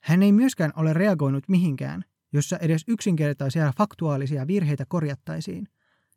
Hän 0.00 0.22
ei 0.22 0.32
myöskään 0.32 0.72
ole 0.76 0.92
reagoinut 0.92 1.48
mihinkään, 1.48 2.04
jossa 2.32 2.58
edes 2.58 2.84
yksinkertaisia 2.88 3.72
faktuaalisia 3.78 4.46
virheitä 4.46 4.84
korjattaisiin, 4.88 5.68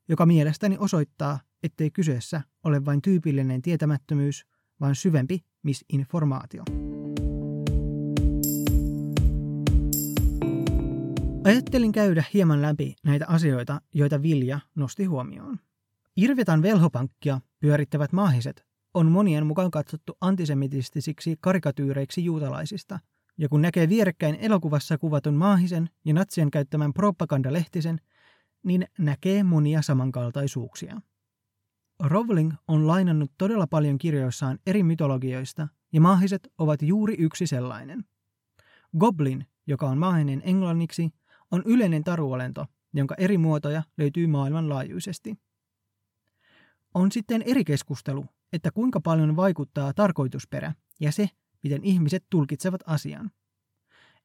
joka 0.09 0.25
mielestäni 0.25 0.77
osoittaa, 0.79 1.39
ettei 1.63 1.91
kyseessä 1.91 2.41
ole 2.63 2.85
vain 2.85 3.01
tyypillinen 3.01 3.61
tietämättömyys, 3.61 4.45
vaan 4.81 4.95
syvempi 4.95 5.39
misinformaatio. 5.63 6.63
Ajattelin 11.43 11.91
käydä 11.91 12.23
hieman 12.33 12.61
läpi 12.61 12.95
näitä 13.03 13.25
asioita, 13.27 13.81
joita 13.93 14.21
Vilja 14.21 14.59
nosti 14.75 15.05
huomioon. 15.05 15.59
Irvetan 16.21 16.61
velhopankkia 16.61 17.41
pyörittävät 17.59 18.13
maahiset 18.13 18.65
on 18.93 19.11
monien 19.11 19.45
mukaan 19.45 19.71
katsottu 19.71 20.17
antisemitistisiksi 20.21 21.37
karikatyyreiksi 21.41 22.25
juutalaisista, 22.25 22.99
ja 23.37 23.49
kun 23.49 23.61
näkee 23.61 23.89
vierekkäin 23.89 24.35
elokuvassa 24.35 24.97
kuvatun 24.97 25.33
maahisen 25.33 25.89
ja 26.05 26.13
natsien 26.13 26.51
käyttämän 26.51 26.93
propagandalehtisen, 26.93 27.99
niin 28.63 28.87
näkee 28.97 29.43
monia 29.43 29.81
samankaltaisuuksia. 29.81 31.01
Rowling 32.03 32.53
on 32.67 32.87
lainannut 32.87 33.31
todella 33.37 33.67
paljon 33.67 33.97
kirjoissaan 33.97 34.59
eri 34.67 34.83
mytologioista, 34.83 35.67
ja 35.93 36.01
maahiset 36.01 36.53
ovat 36.57 36.81
juuri 36.81 37.15
yksi 37.19 37.47
sellainen. 37.47 38.05
Goblin, 38.97 39.45
joka 39.67 39.89
on 39.89 39.97
maahinen 39.97 40.41
englanniksi, 40.45 41.09
on 41.51 41.63
yleinen 41.65 42.03
taruolento, 42.03 42.65
jonka 42.93 43.15
eri 43.17 43.37
muotoja 43.37 43.83
löytyy 43.97 44.27
maailmanlaajuisesti. 44.27 45.37
On 46.93 47.11
sitten 47.11 47.41
eri 47.45 47.63
keskustelu, 47.63 48.25
että 48.53 48.71
kuinka 48.71 49.01
paljon 49.01 49.35
vaikuttaa 49.35 49.93
tarkoitusperä 49.93 50.73
ja 50.99 51.11
se, 51.11 51.29
miten 51.63 51.83
ihmiset 51.83 52.25
tulkitsevat 52.29 52.81
asian. 52.85 53.31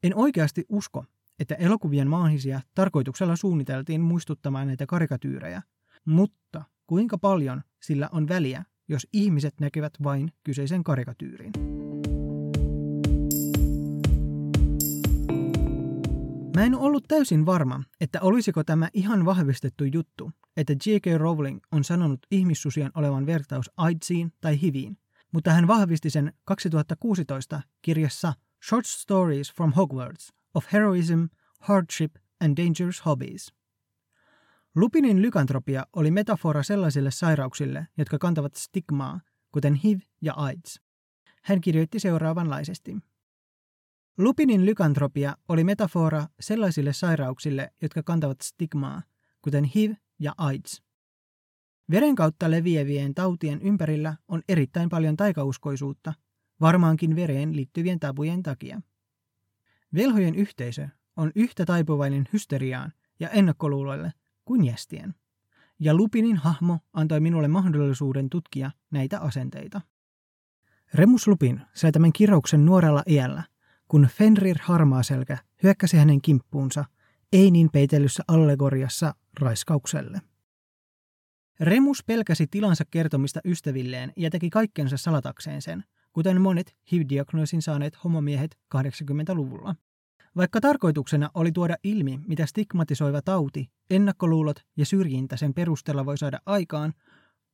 En 0.03 0.17
oikeasti 0.17 0.65
usko, 0.69 1.05
että 1.39 1.55
elokuvien 1.55 2.09
maahisia 2.09 2.61
tarkoituksella 2.75 3.37
suunniteltiin 3.37 4.01
muistuttamaan 4.01 4.67
näitä 4.67 4.87
karikatyyrejä, 4.87 5.63
mutta 6.05 6.65
kuinka 6.87 7.19
paljon 7.19 7.63
sillä 7.83 8.09
on 8.13 8.29
väliä, 8.29 8.65
jos 8.89 9.07
ihmiset 9.13 9.55
näkevät 9.61 9.93
vain 10.03 10.33
kyseisen 10.45 10.85
karikatyyrin. 10.85 11.74
Mä 16.55 16.65
en 16.65 16.75
ollut 16.75 17.05
täysin 17.09 17.47
varma, 17.47 17.83
että 18.01 18.21
olisiko 18.21 18.65
tämä 18.65 18.89
ihan 18.93 19.25
vahvistettu 19.25 19.85
juttu, 19.85 20.31
että 20.57 20.73
J.K. 20.73 21.07
Rowling 21.17 21.61
on 21.73 21.85
sanonut 21.85 22.27
ihmissusien 22.31 22.91
olevan 22.95 23.27
vertaus 23.27 23.71
AIDSiin 23.77 24.33
tai 24.41 24.61
HIViin, 24.61 24.99
mutta 25.33 25.51
hän 25.51 25.67
vahvisti 25.67 26.11
sen 26.11 26.33
2016 26.45 27.63
kirjassa 27.83 28.33
Short 28.69 28.87
Stories 28.87 29.53
from 29.53 29.73
Hogwarts 29.73 30.33
of 30.55 30.65
Heroism, 30.73 31.25
Hardship 31.61 32.17
and 32.41 32.57
Dangerous 32.57 33.07
Hobbies. 33.07 33.55
Lupinin 34.75 35.23
lykantropia 35.23 35.87
oli 35.97 36.11
metafora 36.11 36.63
sellaisille 36.63 37.11
sairauksille, 37.11 37.87
jotka 37.99 38.19
kantavat 38.19 38.55
stigmaa, 38.55 39.21
kuten 39.53 39.75
HIV 39.75 39.99
ja 40.23 40.35
AIDS. 40.35 40.81
Hän 41.43 41.61
kirjoitti 41.61 42.01
seuraavanlaisesti. 42.01 42.97
Lupinin 44.19 44.67
lykantropia 44.67 45.37
oli 45.49 45.65
metafora 45.65 46.27
sellaisille 46.41 46.93
sairauksille, 46.93 47.73
jotka 47.83 48.03
kantavat 48.03 48.41
stigmaa, 48.41 49.03
kuten 49.43 49.65
HIV 49.65 49.93
ja 50.19 50.35
AIDS. 50.39 50.83
Veren 51.91 52.15
kautta 52.15 52.51
leviävien 52.51 53.15
tautien 53.15 53.63
ympärillä 53.63 54.17
on 54.29 54.43
erittäin 54.49 54.89
paljon 54.89 55.17
taikauskoisuutta, 55.17 56.15
varmaankin 56.61 57.17
vereen 57.17 57.57
liittyvien 57.57 58.01
tabujen 58.01 58.43
takia. 58.43 58.81
Velhojen 59.95 60.35
yhteisö 60.35 60.89
on 61.17 61.33
yhtä 61.35 61.65
taipuvainen 61.65 62.29
hysteriaan 62.33 62.93
ja 63.21 63.29
ennakkoluuloille 63.29 64.13
kuin 64.45 64.65
jästien. 64.65 65.15
Ja 65.79 65.95
Lupinin 65.95 66.37
hahmo 66.37 66.79
antoi 66.93 67.21
minulle 67.21 67.49
mahdollisuuden 67.49 68.31
tutkia 68.31 68.71
näitä 68.91 69.21
asenteita. 69.21 69.81
Remus 70.95 71.29
Lupin 71.29 71.61
sai 71.73 71.93
tämän 71.93 72.13
kirjauksen 72.13 72.65
nuorella 72.65 73.03
iällä, 73.07 73.43
kun 73.89 74.09
Fenrir 74.13 74.57
Harmaaselkä 74.63 75.39
hyökkäsi 75.63 75.97
hänen 75.97 76.23
kimppuunsa 76.23 76.85
ei 77.33 77.51
niin 77.51 77.71
peitellyssä 77.73 78.23
allegoriassa 78.29 79.15
raiskaukselle. 79.41 80.21
Remus 81.61 82.05
pelkäsi 82.05 82.47
tilansa 82.47 82.85
kertomista 82.91 83.41
ystävilleen 83.45 84.13
ja 84.17 84.31
teki 84.31 84.51
kaikkensa 84.51 84.97
salatakseen 84.97 85.63
sen, 85.63 85.85
kuten 86.13 86.41
monet 86.41 86.77
HIV-diagnoosin 86.93 87.63
saaneet 87.63 88.05
homomiehet 88.05 88.59
80-luvulla. 88.77 89.75
Vaikka 90.37 90.61
tarkoituksena 90.61 91.31
oli 91.35 91.53
tuoda 91.53 91.77
ilmi, 91.85 92.21
mitä 92.27 92.47
stigmatisoiva 92.47 93.23
tauti, 93.23 93.71
ennakkoluulot 93.91 94.61
ja 94.77 94.87
syrjintä 94.87 95.37
sen 95.37 95.55
perusteella 95.55 96.07
voi 96.07 96.19
saada 96.19 96.41
aikaan, 96.47 96.95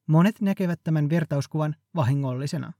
monet 0.06 0.40
näkevät 0.40 0.80
tämän 0.84 1.10
vertauskuvan 1.10 1.74
vahingollisena. 1.94 2.72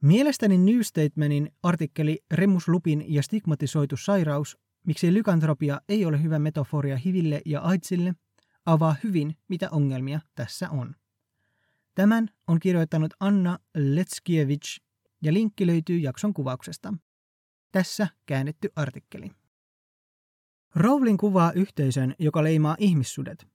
Mielestäni 0.00 0.58
New 0.58 0.80
Statementin 0.80 1.50
artikkeli 1.62 2.18
Remus 2.30 2.68
Lupin 2.68 3.04
ja 3.14 3.22
stigmatisoitu 3.22 3.96
sairaus, 3.96 4.58
miksi 4.86 5.14
lykantropia 5.14 5.80
ei 5.88 6.04
ole 6.04 6.22
hyvä 6.22 6.38
metaforia 6.38 6.96
hiville 6.96 7.42
ja 7.46 7.60
AIDSille, 7.60 8.14
avaa 8.66 8.96
hyvin, 9.04 9.36
mitä 9.48 9.68
ongelmia 9.70 10.20
tässä 10.34 10.70
on. 10.70 10.94
Tämän 11.94 12.30
on 12.46 12.60
kirjoittanut 12.60 13.14
Anna 13.20 13.58
Letskiewicz 13.74 14.78
ja 15.22 15.32
linkki 15.32 15.66
löytyy 15.66 15.98
jakson 15.98 16.34
kuvauksesta. 16.34 16.94
Tässä 17.72 18.08
käännetty 18.26 18.68
artikkeli. 18.76 19.30
Rowling 20.74 21.18
kuvaa 21.18 21.52
yhteisön, 21.52 22.14
joka 22.18 22.44
leimaa 22.44 22.76
ihmissudet, 22.78 23.46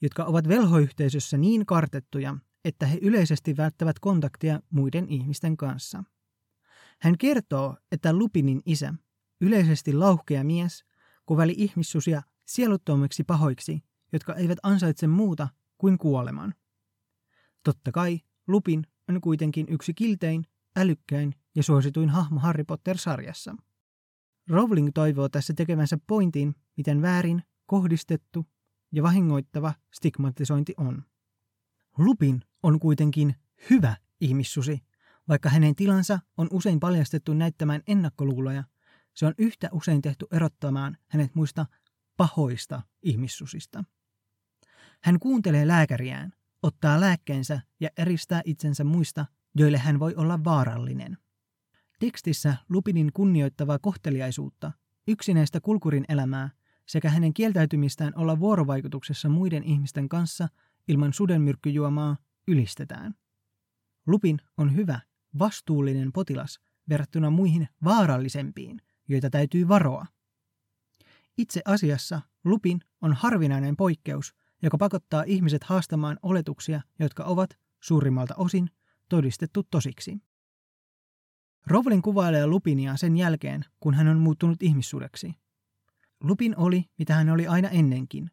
jotka 0.00 0.24
ovat 0.24 0.48
velhoyhteisössä 0.48 1.36
niin 1.36 1.66
kartettuja, 1.66 2.36
että 2.66 2.86
he 2.86 2.98
yleisesti 3.02 3.56
välttävät 3.56 3.98
kontaktia 3.98 4.60
muiden 4.70 5.08
ihmisten 5.08 5.56
kanssa. 5.56 6.04
Hän 7.00 7.18
kertoo, 7.18 7.76
että 7.92 8.12
Lupinin 8.12 8.62
isä, 8.66 8.94
yleisesti 9.40 9.92
lauhkea 9.92 10.44
mies, 10.44 10.84
kuvaili 11.26 11.54
ihmissusia 11.56 12.22
sieluttomiksi 12.44 13.24
pahoiksi, 13.24 13.82
jotka 14.12 14.34
eivät 14.34 14.58
ansaitse 14.62 15.06
muuta 15.06 15.48
kuin 15.78 15.98
kuoleman. 15.98 16.54
Totta 17.62 17.92
kai 17.92 18.20
Lupin 18.46 18.86
on 19.08 19.20
kuitenkin 19.20 19.66
yksi 19.68 19.94
kiltein, 19.94 20.46
älykkäin 20.76 21.34
ja 21.54 21.62
suosituin 21.62 22.08
hahmo 22.08 22.40
Harry 22.40 22.64
Potter-sarjassa. 22.64 23.56
Rowling 24.48 24.90
toivoo 24.94 25.28
tässä 25.28 25.54
tekevänsä 25.54 25.98
pointin, 26.06 26.54
miten 26.76 27.02
väärin, 27.02 27.42
kohdistettu 27.66 28.46
ja 28.92 29.02
vahingoittava 29.02 29.74
stigmatisointi 29.94 30.74
on. 30.76 31.02
Lupin 31.98 32.42
on 32.66 32.80
kuitenkin 32.80 33.34
hyvä 33.70 33.96
ihmissusi, 34.20 34.82
vaikka 35.28 35.48
hänen 35.48 35.74
tilansa 35.74 36.18
on 36.36 36.48
usein 36.50 36.80
paljastettu 36.80 37.34
näyttämään 37.34 37.82
ennakkoluuloja, 37.86 38.64
se 39.14 39.26
on 39.26 39.34
yhtä 39.38 39.68
usein 39.72 40.02
tehty 40.02 40.26
erottamaan 40.32 40.96
hänet 41.08 41.34
muista 41.34 41.66
pahoista 42.16 42.82
ihmissusista. 43.02 43.84
Hän 45.02 45.18
kuuntelee 45.18 45.68
lääkäriään, 45.68 46.32
ottaa 46.62 47.00
lääkkeensä 47.00 47.60
ja 47.80 47.90
eristää 47.98 48.42
itsensä 48.44 48.84
muista, 48.84 49.26
joille 49.54 49.78
hän 49.78 50.00
voi 50.00 50.14
olla 50.14 50.44
vaarallinen. 50.44 51.18
Tekstissä 51.98 52.56
Lupinin 52.68 53.10
kunnioittavaa 53.14 53.78
kohteliaisuutta, 53.78 54.72
yksinäistä 55.08 55.60
kulkurin 55.60 56.04
elämää 56.08 56.50
sekä 56.86 57.10
hänen 57.10 57.34
kieltäytymistään 57.34 58.12
olla 58.16 58.40
vuorovaikutuksessa 58.40 59.28
muiden 59.28 59.62
ihmisten 59.64 60.08
kanssa 60.08 60.48
ilman 60.88 61.12
sudenmyrkkyjuomaa 61.12 62.16
ylistetään. 62.48 63.14
Lupin 64.06 64.38
on 64.56 64.76
hyvä, 64.76 65.00
vastuullinen 65.38 66.12
potilas 66.12 66.60
verrattuna 66.88 67.30
muihin 67.30 67.68
vaarallisempiin, 67.84 68.82
joita 69.08 69.30
täytyy 69.30 69.68
varoa. 69.68 70.06
Itse 71.38 71.62
asiassa 71.64 72.20
Lupin 72.44 72.80
on 73.00 73.12
harvinainen 73.12 73.76
poikkeus, 73.76 74.34
joka 74.62 74.78
pakottaa 74.78 75.22
ihmiset 75.26 75.64
haastamaan 75.64 76.18
oletuksia, 76.22 76.80
jotka 76.98 77.24
ovat 77.24 77.58
suurimmalta 77.80 78.34
osin 78.34 78.70
todistettu 79.08 79.62
tosiksi. 79.70 80.18
Rowling 81.66 82.02
kuvailee 82.02 82.46
Lupinia 82.46 82.96
sen 82.96 83.16
jälkeen, 83.16 83.64
kun 83.80 83.94
hän 83.94 84.08
on 84.08 84.18
muuttunut 84.18 84.62
ihmissudeksi. 84.62 85.34
Lupin 86.20 86.56
oli, 86.56 86.84
mitä 86.98 87.14
hän 87.14 87.30
oli 87.30 87.46
aina 87.46 87.68
ennenkin, 87.68 88.30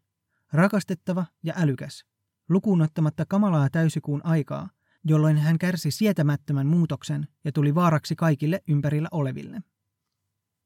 rakastettava 0.52 1.26
ja 1.44 1.54
älykäs, 1.58 2.06
lukuun 2.50 2.82
ottamatta 2.82 3.26
kamalaa 3.26 3.70
täysikuun 3.70 4.22
aikaa, 4.26 4.70
jolloin 5.04 5.38
hän 5.38 5.60
kärsi 5.60 5.92
sietämättömän 5.92 6.68
muutoksen 6.68 7.28
ja 7.44 7.52
tuli 7.52 7.76
vaaraksi 7.76 8.16
kaikille 8.16 8.62
ympärillä 8.68 9.08
oleville. 9.12 9.62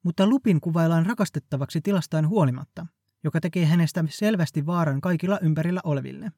Mutta 0.03 0.27
Lupin 0.27 0.61
kuvaillaan 0.61 1.05
rakastettavaksi 1.05 1.81
tilastaan 1.81 2.27
huolimatta, 2.27 2.85
joka 3.23 3.39
tekee 3.41 3.65
hänestä 3.65 4.03
selvästi 4.09 4.65
vaaran 4.65 5.01
kaikilla 5.01 5.39
ympärillä 5.41 5.81
oleville. 5.83 6.31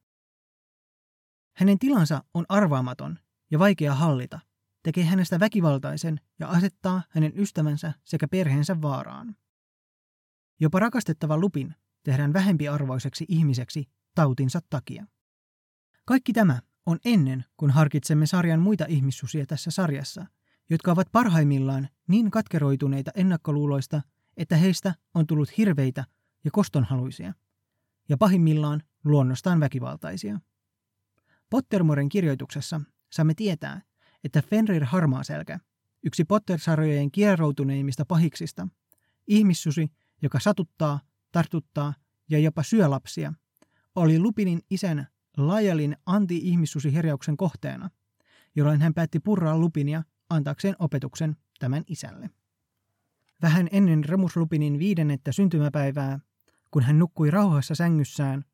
Hänen 1.55 1.79
tilansa 1.79 2.23
on 2.33 2.45
arvaamaton 2.49 3.19
ja 3.51 3.59
vaikea 3.59 3.95
hallita, 3.95 4.39
tekee 4.83 5.03
hänestä 5.03 5.39
väkivaltaisen 5.39 6.19
ja 6.39 6.47
asettaa 6.47 7.03
hänen 7.09 7.31
ystävänsä 7.35 7.93
sekä 8.03 8.27
perheensä 8.27 8.81
vaaraan. 8.81 9.35
Jopa 10.59 10.79
rakastettava 10.79 11.37
Lupin 11.37 11.75
tehdään 12.03 12.33
vähempiarvoiseksi 12.33 13.25
ihmiseksi 13.27 13.89
tautinsa 14.15 14.59
takia. 14.69 15.05
Kaikki 16.09 16.33
tämä 16.33 16.59
on 16.85 16.99
ennen 17.05 17.45
kuin 17.57 17.71
harkitsemme 17.71 18.25
sarjan 18.25 18.59
muita 18.59 18.85
ihmissusia 18.87 19.45
tässä 19.45 19.71
sarjassa, 19.71 20.25
jotka 20.69 20.91
ovat 20.91 21.07
parhaimmillaan 21.11 21.89
niin 22.07 22.31
katkeroituneita 22.31 23.11
ennakkoluuloista, 23.15 24.01
että 24.37 24.55
heistä 24.55 24.95
on 25.13 25.27
tullut 25.27 25.57
hirveitä 25.57 26.05
ja 26.43 26.51
kostonhaluisia, 26.51 27.33
ja 28.09 28.17
pahimmillaan 28.17 28.83
luonnostaan 29.05 29.59
väkivaltaisia. 29.59 30.39
Pottermoren 31.49 32.09
kirjoituksessa 32.09 32.81
saamme 33.09 33.33
tietää, 33.33 33.81
että 34.23 34.41
Fenrir 34.41 34.85
Harmaaselkä, 34.85 35.59
yksi 36.03 36.25
Potter-sarjojen 36.25 37.11
kieroutuneimmista 37.11 38.05
pahiksista, 38.05 38.67
ihmissusi, 39.27 39.91
joka 40.21 40.39
satuttaa, 40.39 40.99
tartuttaa 41.31 41.93
ja 42.29 42.39
jopa 42.39 42.63
syö 42.63 42.89
lapsia, 42.89 43.33
oli 43.95 44.19
Lupinin 44.19 44.61
isän 44.69 45.07
Lajalin 45.47 45.97
anti-ihmissusiherjauksen 46.05 47.37
kohteena, 47.37 47.89
jolloin 48.55 48.81
hän 48.81 48.93
päätti 48.93 49.19
purraa 49.19 49.57
Lupinia 49.57 50.03
antaakseen 50.29 50.75
opetuksen 50.79 51.35
tämän 51.59 51.83
isälle. 51.87 52.29
Vähän 53.41 53.67
ennen 53.71 54.05
Remus 54.05 54.37
Lupinin 54.37 54.79
viidennettä 54.79 55.31
syntymäpäivää, 55.31 56.19
kun 56.71 56.83
hän 56.83 56.99
nukkui 56.99 57.31
rauhassa 57.31 57.75
sängyssään, 57.75 58.45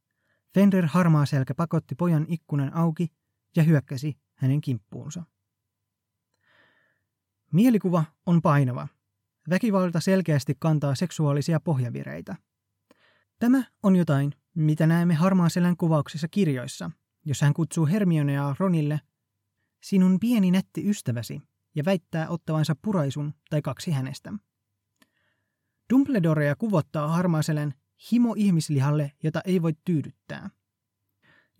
Fenrir 0.54 0.86
Harmaaselkä 0.88 1.56
pakotti 1.56 1.96
pojan 1.96 2.26
ikkunan 2.30 2.74
auki 2.74 3.08
ja 3.56 3.64
hyökkäsi 3.64 4.18
hänen 4.36 4.62
kimppuunsa. 4.62 5.24
Mielikuva 7.52 8.04
on 8.26 8.42
painava. 8.42 8.88
Väkivalta 9.50 10.00
selkeästi 10.00 10.56
kantaa 10.60 10.96
seksuaalisia 10.96 11.60
pohjavireitä. 11.60 12.36
Tämä 13.40 13.64
on 13.84 13.96
jotain, 13.96 14.34
mitä 14.56 14.88
näemme 14.88 15.14
Harmaaselän 15.14 15.78
kuvauksissa 15.78 16.28
kirjoissa, 16.28 16.92
jossa 17.26 17.46
hän 17.46 17.54
kutsuu 17.54 17.86
Hermionea 17.86 18.56
Ronille 18.60 19.02
sinun 19.84 20.20
pieni 20.20 20.52
nätti 20.52 20.90
ystäväsi 20.90 21.42
ja 21.76 21.86
väittää 21.86 22.30
ottavansa 22.30 22.76
puraisun 22.82 23.34
tai 23.50 23.62
kaksi 23.62 23.92
hänestä. 23.92 24.34
Dumbledorea 25.94 26.56
kuvottaa 26.56 27.08
Harmaaselän 27.08 27.74
himo 28.12 28.34
ihmislihalle, 28.38 29.12
jota 29.24 29.42
ei 29.46 29.62
voi 29.62 29.74
tyydyttää. 29.86 30.50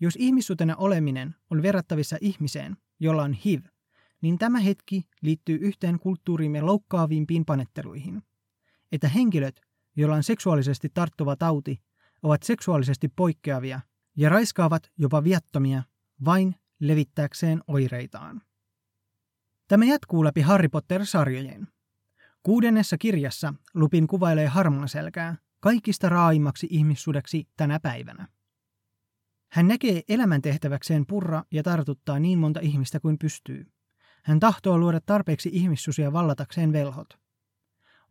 Jos 0.00 0.16
ihmissuutena 0.18 0.76
oleminen 0.76 1.34
on 1.50 1.62
verrattavissa 1.62 2.16
ihmiseen, 2.20 2.76
jolla 3.00 3.22
on 3.22 3.32
HIV, 3.32 3.64
niin 4.22 4.38
tämä 4.38 4.60
hetki 4.60 5.02
liittyy 5.22 5.58
yhteen 5.60 5.98
kulttuurimme 5.98 6.60
loukkaavimpiin 6.60 7.44
panetteluihin. 7.44 8.22
Että 8.92 9.08
henkilöt, 9.08 9.60
joilla 9.96 10.16
on 10.16 10.22
seksuaalisesti 10.22 10.88
tarttuva 10.94 11.36
tauti, 11.36 11.80
ovat 12.22 12.42
seksuaalisesti 12.42 13.08
poikkeavia 13.08 13.80
ja 14.16 14.28
raiskaavat 14.28 14.90
jopa 14.98 15.24
viattomia 15.24 15.82
vain 16.24 16.54
levittääkseen 16.80 17.60
oireitaan. 17.66 18.42
Tämä 19.68 19.84
jatkuu 19.84 20.24
läpi 20.24 20.40
Harry 20.40 20.68
Potter-sarjojen. 20.68 21.68
Kuudennessa 22.42 22.98
kirjassa 22.98 23.54
Lupin 23.74 24.06
kuvailee 24.06 24.46
harmaaselkää 24.46 25.36
kaikista 25.60 26.08
raaimmaksi 26.08 26.66
ihmissudeksi 26.70 27.48
tänä 27.56 27.80
päivänä. 27.80 28.28
Hän 29.52 29.68
näkee 29.68 30.02
elämäntehtäväkseen 30.08 31.06
purra 31.06 31.42
ja 31.50 31.62
tartuttaa 31.62 32.18
niin 32.18 32.38
monta 32.38 32.60
ihmistä 32.60 33.00
kuin 33.00 33.18
pystyy. 33.18 33.66
Hän 34.22 34.40
tahtoo 34.40 34.78
luoda 34.78 35.00
tarpeeksi 35.06 35.50
ihmissusia 35.52 36.12
vallatakseen 36.12 36.72
velhot. 36.72 37.25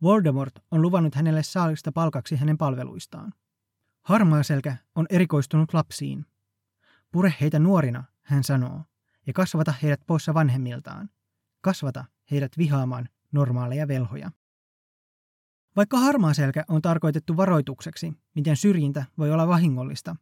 Voldemort 0.01 0.53
on 0.71 0.81
luvannut 0.81 1.15
hänelle 1.15 1.43
saalista 1.43 1.91
palkaksi 1.91 2.35
hänen 2.35 2.57
palveluistaan. 2.57 3.33
Harmaaselkä 4.01 4.77
on 4.95 5.05
erikoistunut 5.09 5.73
lapsiin. 5.73 6.25
Pure 7.11 7.33
heitä 7.41 7.59
nuorina, 7.59 8.03
hän 8.21 8.43
sanoo, 8.43 8.81
ja 9.27 9.33
kasvata 9.33 9.73
heidät 9.83 10.01
poissa 10.07 10.33
vanhemmiltaan. 10.33 11.09
Kasvata 11.61 12.05
heidät 12.31 12.57
vihaamaan 12.57 13.09
normaaleja 13.31 13.87
velhoja. 13.87 14.31
Vaikka 15.75 15.97
harmaaselkä 15.97 16.65
on 16.67 16.81
tarkoitettu 16.81 17.37
varoitukseksi, 17.37 18.13
miten 18.35 18.57
syrjintä 18.57 19.05
voi 19.17 19.31
olla 19.31 19.47
vahingollista, 19.47 20.15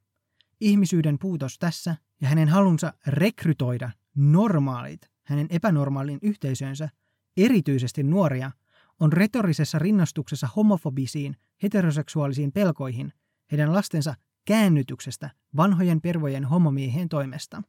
ihmisyyden 0.61 1.19
puutos 1.19 1.59
tässä 1.59 1.95
ja 2.21 2.27
hänen 2.27 2.49
halunsa 2.49 2.93
rekrytoida 3.07 3.91
normaalit 4.15 5.11
hänen 5.23 5.47
epänormaalin 5.49 6.19
yhteisönsä, 6.21 6.89
erityisesti 7.37 8.03
nuoria, 8.03 8.51
on 8.99 9.13
retorisessa 9.13 9.79
rinnastuksessa 9.79 10.49
homofobisiin, 10.55 11.37
heteroseksuaalisiin 11.63 12.51
pelkoihin 12.51 13.13
heidän 13.51 13.73
lastensa 13.73 14.15
käännytyksestä 14.45 15.29
vanhojen 15.55 16.01
pervojen 16.01 16.45
homomiehien 16.45 17.09
toimesta. 17.09 17.63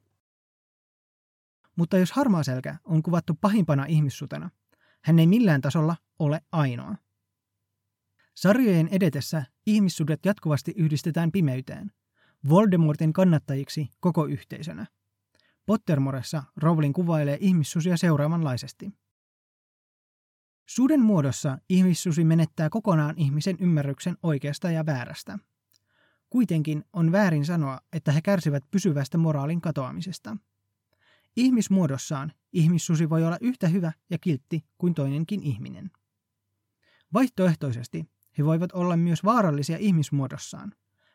Mutta 1.75 1.97
jos 1.97 2.11
harmaaselkä 2.11 2.75
on 2.83 3.03
kuvattu 3.03 3.33
pahimpana 3.41 3.85
ihmissutena, 3.85 4.49
hän 5.03 5.19
ei 5.19 5.27
millään 5.27 5.61
tasolla 5.61 5.95
ole 6.19 6.41
ainoa. 6.51 6.95
Sarjojen 8.35 8.87
edetessä 8.91 9.43
ihmissudet 9.65 10.25
jatkuvasti 10.25 10.73
yhdistetään 10.75 11.31
pimeyteen, 11.31 11.91
Voldemortin 12.49 13.13
kannattajiksi 13.13 13.89
koko 13.99 14.25
yhteisönä. 14.25 14.85
Pottermoressa 15.65 16.43
Rowling 16.57 16.95
kuvailee 16.95 17.37
ihmissusia 17.41 17.97
seuraavanlaisesti. 17.97 18.93
Suden 20.65 21.01
muodossa 21.01 21.57
ihmissusi 21.69 22.23
menettää 22.23 22.69
kokonaan 22.69 23.17
ihmisen 23.17 23.57
ymmärryksen 23.59 24.17
oikeasta 24.23 24.71
ja 24.71 24.85
väärästä. 24.85 25.39
Kuitenkin 26.29 26.83
on 26.93 27.11
väärin 27.11 27.45
sanoa, 27.45 27.79
että 27.93 28.11
he 28.11 28.21
kärsivät 28.21 28.63
pysyvästä 28.71 29.17
moraalin 29.17 29.61
katoamisesta. 29.61 30.37
Ihmismuodossaan 31.35 32.31
ihmissusi 32.53 33.09
voi 33.09 33.25
olla 33.25 33.37
yhtä 33.41 33.67
hyvä 33.67 33.91
ja 34.09 34.17
kiltti 34.17 34.65
kuin 34.77 34.93
toinenkin 34.93 35.43
ihminen. 35.43 35.91
Vaihtoehtoisesti 37.13 38.05
he 38.37 38.45
voivat 38.45 38.71
olla 38.71 38.97
myös 38.97 39.23
vaarallisia 39.23 39.77
ihmismuodossaan, 39.77 40.73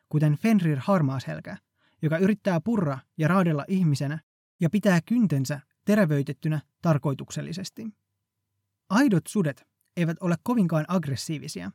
kuten 0.08 0.38
Fenrir 0.38 0.78
Harmaashelkä, 0.80 1.56
joka 2.02 2.18
yrittää 2.18 2.60
purra 2.60 2.98
ja 3.18 3.28
raadella 3.28 3.64
ihmisenä 3.68 4.18
ja 4.60 4.70
pitää 4.70 5.00
kyntensä 5.00 5.60
terävöitettynä 5.84 6.60
tarkoituksellisesti. 6.82 7.99
Aidot 8.90 9.26
sudet 9.26 9.66
eivät 9.96 10.16
ole 10.20 10.34
kovinkaan 10.42 10.84
aggressiivisia, 10.88 11.70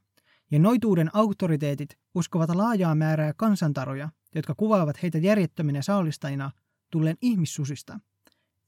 ja 0.51 0.59
noituuden 0.59 1.09
auktoriteetit 1.13 1.97
uskovat 2.15 2.49
laajaa 2.49 2.95
määrää 2.95 3.33
kansantaroja, 3.37 4.09
jotka 4.35 4.55
kuvaavat 4.55 5.01
heitä 5.03 5.17
järjettöminä 5.17 5.81
saalistajina 5.81 6.51
tulleen 6.91 7.17
ihmissusista, 7.21 7.99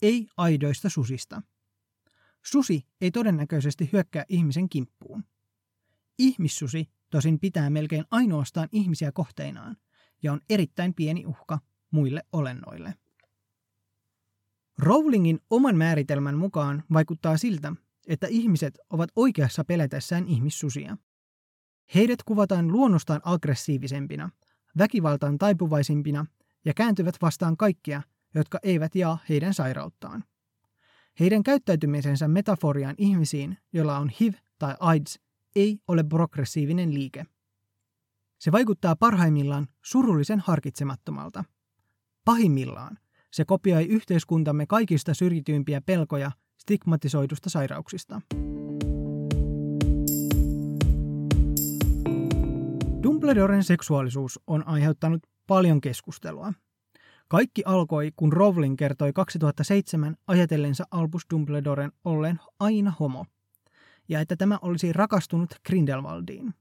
ei 0.01 0.27
aidoista 0.37 0.89
susista. 0.89 1.41
Susi 2.45 2.85
ei 3.01 3.11
todennäköisesti 3.11 3.89
hyökkää 3.93 4.25
ihmisen 4.29 4.69
kimppuun. 4.69 5.23
Ihmissusi 6.19 6.89
tosin 7.09 7.39
pitää 7.39 7.69
melkein 7.69 8.05
ainoastaan 8.11 8.69
ihmisiä 8.71 9.11
kohteinaan 9.11 9.77
ja 10.23 10.33
on 10.33 10.41
erittäin 10.49 10.93
pieni 10.93 11.25
uhka 11.25 11.59
muille 11.91 12.23
olennoille. 12.31 12.93
Rowlingin 14.77 15.39
oman 15.49 15.75
määritelmän 15.75 16.37
mukaan 16.37 16.83
vaikuttaa 16.93 17.37
siltä, 17.37 17.73
että 18.07 18.27
ihmiset 18.29 18.79
ovat 18.89 19.09
oikeassa 19.15 19.63
pelätessään 19.63 20.27
ihmissusia. 20.27 20.97
Heidät 21.95 22.23
kuvataan 22.23 22.71
luonnostaan 22.71 23.21
aggressiivisempina, 23.23 24.29
väkivaltaan 24.77 25.37
taipuvaisimpina 25.37 26.25
ja 26.65 26.73
kääntyvät 26.73 27.15
vastaan 27.21 27.57
kaikkia, 27.57 28.01
jotka 28.35 28.59
eivät 28.63 28.95
jaa 28.95 29.17
heidän 29.29 29.53
sairauttaan. 29.53 30.23
Heidän 31.19 31.43
käyttäytymisensä 31.43 32.27
metaforiaan 32.27 32.95
ihmisiin, 32.97 33.57
joilla 33.73 33.97
on 33.97 34.11
HIV 34.19 34.33
tai 34.59 34.75
AIDS, 34.79 35.19
ei 35.55 35.79
ole 35.87 36.03
progressiivinen 36.03 36.93
liike. 36.93 37.25
Se 38.39 38.51
vaikuttaa 38.51 38.95
parhaimmillaan 38.95 39.67
surullisen 39.81 40.39
harkitsemattomalta. 40.39 41.43
Pahimmillaan 42.25 42.97
se 43.31 43.45
kopioi 43.45 43.85
yhteiskuntamme 43.85 44.65
kaikista 44.65 45.13
syrjityimpiä 45.13 45.81
pelkoja 45.81 46.31
stigmatisoidusta 46.67 47.49
sairauksista. 47.49 48.21
Dumbledoren 53.03 53.63
seksuaalisuus 53.63 54.39
on 54.47 54.67
aiheuttanut 54.67 55.23
paljon 55.47 55.81
keskustelua. 55.81 56.53
Kaikki 57.27 57.63
alkoi, 57.65 58.11
kun 58.15 58.33
Rowling 58.33 58.77
kertoi 58.77 59.13
2007 59.13 60.15
ajatellensa 60.27 60.83
Albus 60.91 61.21
Dumbledoren 61.33 61.91
olleen 62.05 62.39
aina 62.59 62.93
homo, 62.99 63.25
ja 64.09 64.19
että 64.19 64.35
tämä 64.35 64.59
olisi 64.61 64.93
rakastunut 64.93 65.49
Grindelwaldiin. 65.65 66.53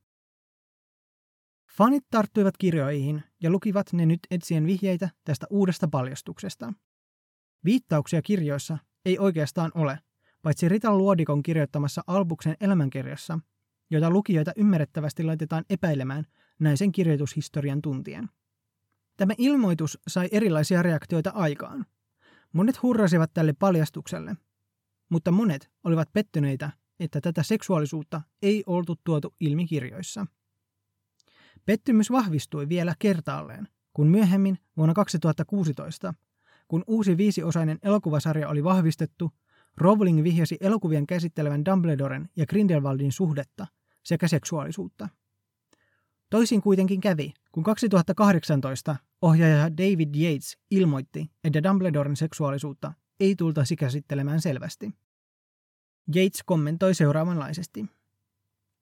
Fanit 1.77 2.05
tarttuivat 2.11 2.57
kirjoihin 2.57 3.23
ja 3.43 3.51
lukivat 3.51 3.93
ne 3.93 4.07
nyt 4.07 4.21
etsien 4.31 4.67
vihjeitä 4.67 5.11
tästä 5.25 5.47
uudesta 5.51 5.89
paljastuksesta. 5.89 6.73
Viittauksia 7.65 8.23
kirjoissa 8.23 8.79
ei 9.07 9.19
oikeastaan 9.19 9.73
ole, 9.75 9.99
paitsi 10.43 10.69
Rita 10.69 10.99
Luodikon 10.99 11.43
kirjoittamassa 11.43 12.03
Albuksen 12.07 12.57
elämänkirjassa, 12.61 13.39
jota 13.91 14.11
lukijoita 14.11 14.53
ymmärrettävästi 14.57 15.23
laitetaan 15.23 15.65
epäilemään 15.71 16.25
naisen 16.59 16.93
kirjoitushistorian 16.93 17.83
tuntien. 17.83 18.29
Tämä 19.17 19.35
ilmoitus 19.39 19.99
sai 20.09 20.29
erilaisia 20.33 20.83
reaktioita 20.83 21.31
aikaan. 21.31 21.87
Monet 22.53 22.83
hurrasivat 22.83 23.31
tälle 23.35 23.53
paljastukselle, 23.53 24.37
mutta 25.09 25.31
monet 25.31 25.71
olivat 25.85 26.13
pettyneitä, 26.13 26.71
että 27.01 27.21
tätä 27.21 27.43
seksuaalisuutta 27.43 28.21
ei 28.43 28.63
oltu 28.67 28.97
tuotu 29.05 29.35
ilmi 29.41 29.67
kirjoissa. 29.67 30.27
Pettymys 31.67 32.11
vahvistui 32.11 32.69
vielä 32.69 32.95
kertaalleen, 32.99 33.69
kun 33.93 34.07
myöhemmin 34.07 34.59
vuonna 34.77 34.95
2016, 34.95 36.15
kun 36.69 36.85
uusi 36.87 37.17
viisiosainen 37.17 37.79
elokuvasarja 37.83 38.49
oli 38.49 38.65
vahvistettu, 38.65 39.33
Rowling 39.77 40.25
vihjasi 40.25 40.57
elokuvien 40.61 41.07
käsittelevän 41.07 41.65
Dumbledoren 41.65 42.29
ja 42.37 42.47
Grindelwaldin 42.47 43.13
suhdetta 43.13 43.67
sekä 44.03 44.29
seksuaalisuutta. 44.29 45.09
Toisin 46.31 46.63
kuitenkin 46.63 47.01
kävi, 47.01 47.33
kun 47.53 47.63
2018 47.63 48.97
ohjaaja 49.23 49.77
David 49.77 50.15
Yates 50.23 50.59
ilmoitti, 50.71 51.31
että 51.45 51.63
Dumbledoren 51.63 52.17
seksuaalisuutta 52.17 52.93
ei 53.21 53.37
tultaisi 53.37 53.77
käsittelemään 53.77 54.41
selvästi. 54.41 54.91
Yates 56.17 56.43
kommentoi 56.47 56.95
seuraavanlaisesti. 56.95 57.87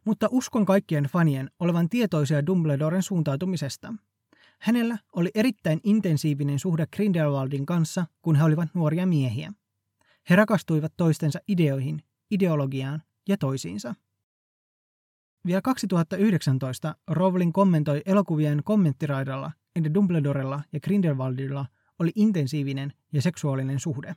Mutta 0.05 0.29
uskon 0.31 0.67
kaikkien 0.67 1.05
fanien 1.05 1.51
olevan 1.61 1.89
tietoisia 1.89 2.47
Dumbledoren 2.47 3.03
suuntautumisesta. 3.03 3.95
Hänellä 4.65 4.99
oli 5.13 5.31
erittäin 5.35 5.81
intensiivinen 5.83 6.59
suhde 6.59 6.87
Grindelwaldin 6.97 7.67
kanssa, 7.67 8.07
kun 8.23 8.37
he 8.37 8.45
olivat 8.45 8.69
nuoria 8.75 9.07
miehiä. 9.07 9.53
He 10.31 10.37
rakastuivat 10.37 10.93
toistensa 10.97 11.39
ideoihin, 11.49 12.03
ideologiaan 12.31 13.03
ja 13.29 13.37
toisiinsa. 13.37 13.95
Vielä 15.47 15.63
2019 15.63 16.97
Rowling 17.11 17.53
kommentoi 17.53 18.03
elokuvien 18.07 18.63
kommenttiraidalla, 18.65 19.53
että 19.77 19.95
Dumbledorella 19.95 20.63
ja 20.73 20.81
Grindelwaldilla 20.81 21.67
oli 21.99 22.11
intensiivinen 22.15 22.93
ja 23.13 23.23
seksuaalinen 23.23 23.81
suhde. 23.81 24.17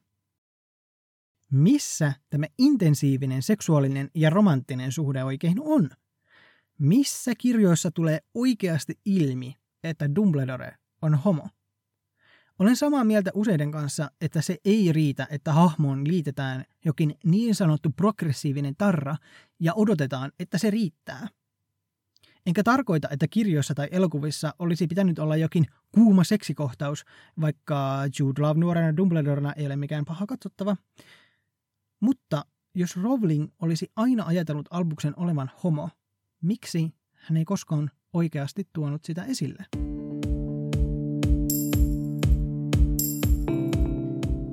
Missä 1.52 2.14
tämä 2.30 2.46
intensiivinen 2.58 3.44
seksuaalinen 3.44 4.12
ja 4.16 4.30
romanttinen 4.30 4.92
suhde 4.92 5.24
oikein 5.24 5.62
on? 5.62 5.90
Missä 6.80 7.34
kirjoissa 7.38 7.92
tulee 7.92 8.20
oikeasti 8.34 9.00
ilmi, 9.06 9.56
että 9.90 10.16
Dumbledore 10.16 10.76
on 11.02 11.16
homo? 11.16 11.50
Olen 12.60 12.76
samaa 12.76 13.04
mieltä 13.04 13.32
useiden 13.34 13.72
kanssa, 13.72 14.12
että 14.22 14.42
se 14.42 14.58
ei 14.66 14.92
riitä, 14.92 15.28
että 15.30 15.54
hahmoon 15.54 16.08
liitetään 16.08 16.66
jokin 16.86 17.16
niin 17.24 17.56
sanottu 17.56 17.90
progressiivinen 17.90 18.76
tarra 18.78 19.16
ja 19.60 19.74
odotetaan, 19.74 20.32
että 20.40 20.58
se 20.58 20.70
riittää. 20.70 21.28
Enkä 22.46 22.64
tarkoita, 22.64 23.08
että 23.12 23.28
kirjoissa 23.28 23.76
tai 23.76 23.88
elokuvissa 23.92 24.54
olisi 24.60 24.88
pitänyt 24.88 25.20
olla 25.20 25.36
jokin 25.36 25.66
kuuma 25.92 26.24
seksikohtaus, 26.24 27.06
vaikka 27.42 28.00
Jude 28.20 28.42
Love 28.42 28.60
nuorena 28.60 28.98
Dumbledorena 28.98 29.54
ei 29.54 29.66
ole 29.66 29.76
mikään 29.76 30.06
paha 30.06 30.26
katsottava. 30.26 30.78
Mutta 32.00 32.46
jos 32.76 32.98
Rowling 32.98 33.48
olisi 33.62 33.92
aina 33.96 34.26
ajatellut 34.26 34.68
Albuksen 34.72 35.14
olevan 35.18 35.52
homo, 35.64 35.90
miksi 36.42 36.94
hän 37.14 37.38
ei 37.38 37.46
koskaan 37.46 37.92
oikeasti 38.14 38.68
tuonut 38.74 39.06
sitä 39.06 39.24
esille? 39.24 39.66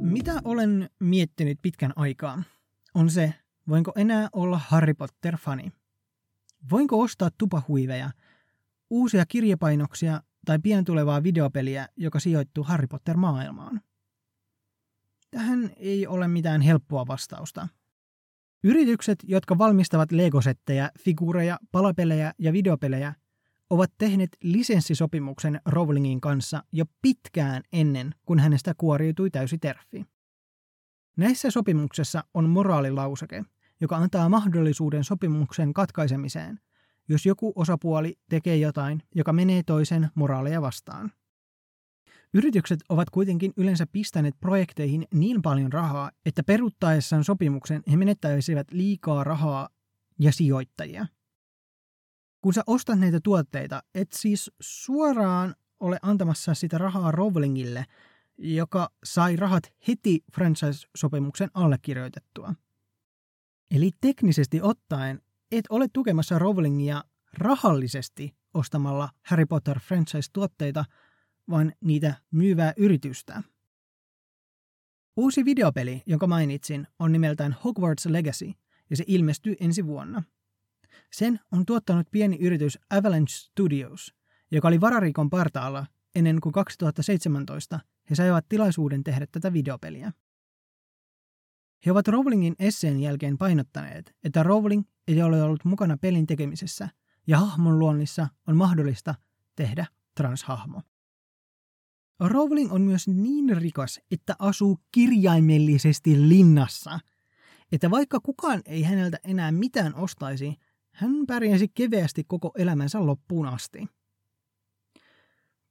Mitä 0.01 0.41
olen 0.45 0.91
miettinyt 1.01 1.59
pitkän 1.63 1.93
aikaa, 1.97 2.43
on 2.95 3.11
se, 3.11 3.35
voinko 3.69 3.93
enää 3.97 4.29
olla 4.33 4.61
Harry 4.69 4.95
Potter-fani. 4.95 5.73
Voinko 6.71 7.01
ostaa 7.01 7.31
tupahuiveja, 7.39 8.11
uusia 8.91 9.27
kirjapainoksia 9.27 10.23
tai 10.45 10.59
pian 10.59 10.85
tulevaa 10.85 11.23
videopeliä, 11.23 11.89
joka 11.97 12.21
sijoittuu 12.21 12.65
Harry 12.65 12.87
Potter-maailmaan? 12.87 13.81
Tähän 15.31 15.71
ei 15.77 16.07
ole 16.07 16.29
mitään 16.29 16.61
helppoa 16.61 17.07
vastausta. 17.07 17.69
Yritykset, 18.65 19.19
jotka 19.23 19.59
valmistavat 19.59 20.13
legosettejä, 20.13 20.91
figuureja, 20.99 21.59
palapelejä 21.73 22.33
ja 22.39 22.53
videopelejä, 22.53 23.15
ovat 23.75 23.93
tehneet 23.99 24.37
lisenssisopimuksen 24.43 25.61
Rowlingin 25.67 26.21
kanssa 26.21 26.65
jo 26.73 26.85
pitkään 27.03 27.63
ennen 27.73 28.15
kuin 28.27 28.39
hänestä 28.39 28.75
kuoriutui 28.79 29.31
täysi 29.31 29.59
terfi. 29.59 30.05
Näissä 31.17 31.51
sopimuksessa 31.51 32.25
on 32.35 32.49
moraalilauseke, 32.49 33.45
joka 33.81 33.97
antaa 33.97 34.29
mahdollisuuden 34.29 35.05
sopimuksen 35.05 35.75
katkaisemiseen, 35.75 36.61
jos 37.09 37.27
joku 37.27 37.53
osapuoli 37.57 38.19
tekee 38.29 38.57
jotain, 38.57 39.03
joka 39.15 39.33
menee 39.33 39.63
toisen 39.63 40.11
moraaleja 40.15 40.63
vastaan. 40.63 41.13
Yritykset 42.35 42.81
ovat 42.89 43.11
kuitenkin 43.11 43.53
yleensä 43.57 43.87
pistäneet 43.87 44.35
projekteihin 44.41 45.07
niin 45.15 45.43
paljon 45.43 45.73
rahaa, 45.73 46.11
että 46.27 46.43
peruttaessaan 46.43 47.25
sopimuksen 47.25 47.83
he 47.91 47.97
menettäisivät 47.97 48.67
liikaa 48.71 49.25
rahaa 49.25 49.69
ja 50.19 50.33
sijoittajia. 50.33 51.07
Kun 52.45 52.55
sä 52.55 52.63
ostat 52.67 52.99
näitä 52.99 53.21
tuotteita, 53.21 53.83
et 53.95 54.13
siis 54.13 54.51
suoraan 54.61 55.55
ole 55.81 55.99
antamassa 56.03 56.55
sitä 56.55 56.79
rahaa 56.79 57.11
Rowlingille, 57.11 57.85
joka 58.39 58.91
sai 59.05 59.37
rahat 59.37 59.73
heti 59.89 60.25
franchise-sopimuksen 60.33 61.51
allekirjoitettua. 61.55 62.55
Eli 63.71 63.91
teknisesti 64.01 64.61
ottaen 64.63 65.23
et 65.53 65.65
ole 65.71 65.87
tukemassa 65.93 66.39
Rowlingia 66.39 67.05
rahallisesti 67.33 68.37
ostamalla 68.55 69.09
Harry 69.23 69.47
Potter 69.47 69.81
franchise-tuotteita, 69.81 70.85
vaan 71.51 71.73
niitä 71.81 72.15
myyvää 72.31 72.73
yritystä. 72.77 73.43
Uusi 75.17 75.45
videopeli, 75.45 76.03
jonka 76.07 76.27
mainitsin, 76.27 76.87
on 76.99 77.13
nimeltään 77.13 77.57
Hogwarts 77.65 78.07
Legacy 78.07 78.53
ja 78.91 78.97
se 78.97 79.05
ilmestyy 79.07 79.57
ensi 79.61 79.87
vuonna. 79.87 80.23
Sen 81.15 81.41
on 81.53 81.67
tuottanut 81.67 82.07
pieni 82.11 82.37
yritys 82.41 82.79
Avalanche 82.91 83.35
Studios, 83.35 84.15
joka 84.51 84.69
oli 84.69 84.81
vararikon 84.81 85.31
partaalla 85.31 85.87
ennen 86.15 86.41
kuin 86.41 86.53
2017 86.53 87.81
he 88.11 88.15
saivat 88.15 88.49
tilaisuuden 88.49 89.05
tehdä 89.05 89.27
tätä 89.33 89.53
videopeliä. 89.53 90.13
He 91.87 91.93
ovat 91.93 92.09
Rowlingin 92.09 92.55
esseen 92.59 93.01
jälkeen 93.01 93.39
painottaneet, 93.39 94.15
että 94.25 94.43
Rowling 94.43 94.85
ei 95.09 95.23
ole 95.23 95.43
ollut 95.43 95.65
mukana 95.65 95.97
pelin 95.97 96.27
tekemisessä 96.27 96.89
ja 97.27 97.39
hahmon 97.39 97.79
luonnissa 97.79 98.29
on 98.47 98.57
mahdollista 98.57 99.15
tehdä 99.57 99.87
transhahmo. 100.15 100.83
Rowling 102.21 102.73
on 102.73 102.83
myös 102.83 103.09
niin 103.09 103.57
rikas, 103.57 104.01
että 104.11 104.37
asuu 104.39 104.81
kirjaimellisesti 104.93 106.29
linnassa, 106.29 107.01
että 107.73 107.91
vaikka 107.91 108.21
kukaan 108.21 108.63
ei 108.67 108.83
häneltä 108.83 109.19
enää 109.25 109.53
mitään 109.53 109.95
ostaisi, 109.95 110.59
hän 110.95 111.27
pärjäisi 111.27 111.69
keveästi 111.69 112.25
koko 112.25 112.51
elämänsä 112.59 113.07
loppuun 113.07 113.47
asti. 113.47 113.87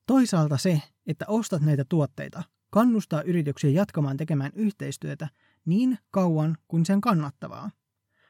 Toisaalta 0.05 0.57
se, 0.57 0.81
että 1.07 1.25
ostat 1.27 1.62
näitä 1.62 1.86
tuotteita, 1.89 2.43
kannustaa 2.69 3.21
yrityksiä 3.21 3.69
jatkamaan 3.69 4.17
tekemään 4.17 4.51
yhteistyötä 4.55 5.27
niin 5.65 5.97
kauan 6.12 6.57
kuin 6.67 6.86
sen 6.86 7.01
kannattavaa, 7.01 7.71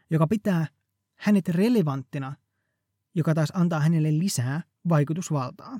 joka 0.09 0.27
pitää 0.27 0.67
hänet 1.15 1.47
relevanttina, 1.47 2.33
joka 3.15 3.33
taas 3.33 3.51
antaa 3.55 3.79
hänelle 3.79 4.19
lisää 4.19 4.61
vaikutusvaltaa. 4.89 5.79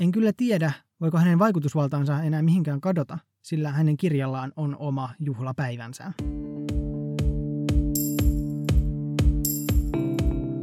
En 0.00 0.12
kyllä 0.12 0.32
tiedä, 0.36 0.72
voiko 1.00 1.18
hänen 1.18 1.38
vaikutusvaltaansa 1.38 2.22
enää 2.22 2.42
mihinkään 2.42 2.80
kadota, 2.80 3.18
sillä 3.42 3.72
hänen 3.72 3.96
kirjallaan 3.96 4.52
on 4.56 4.76
oma 4.76 5.14
juhlapäivänsä. 5.18 6.12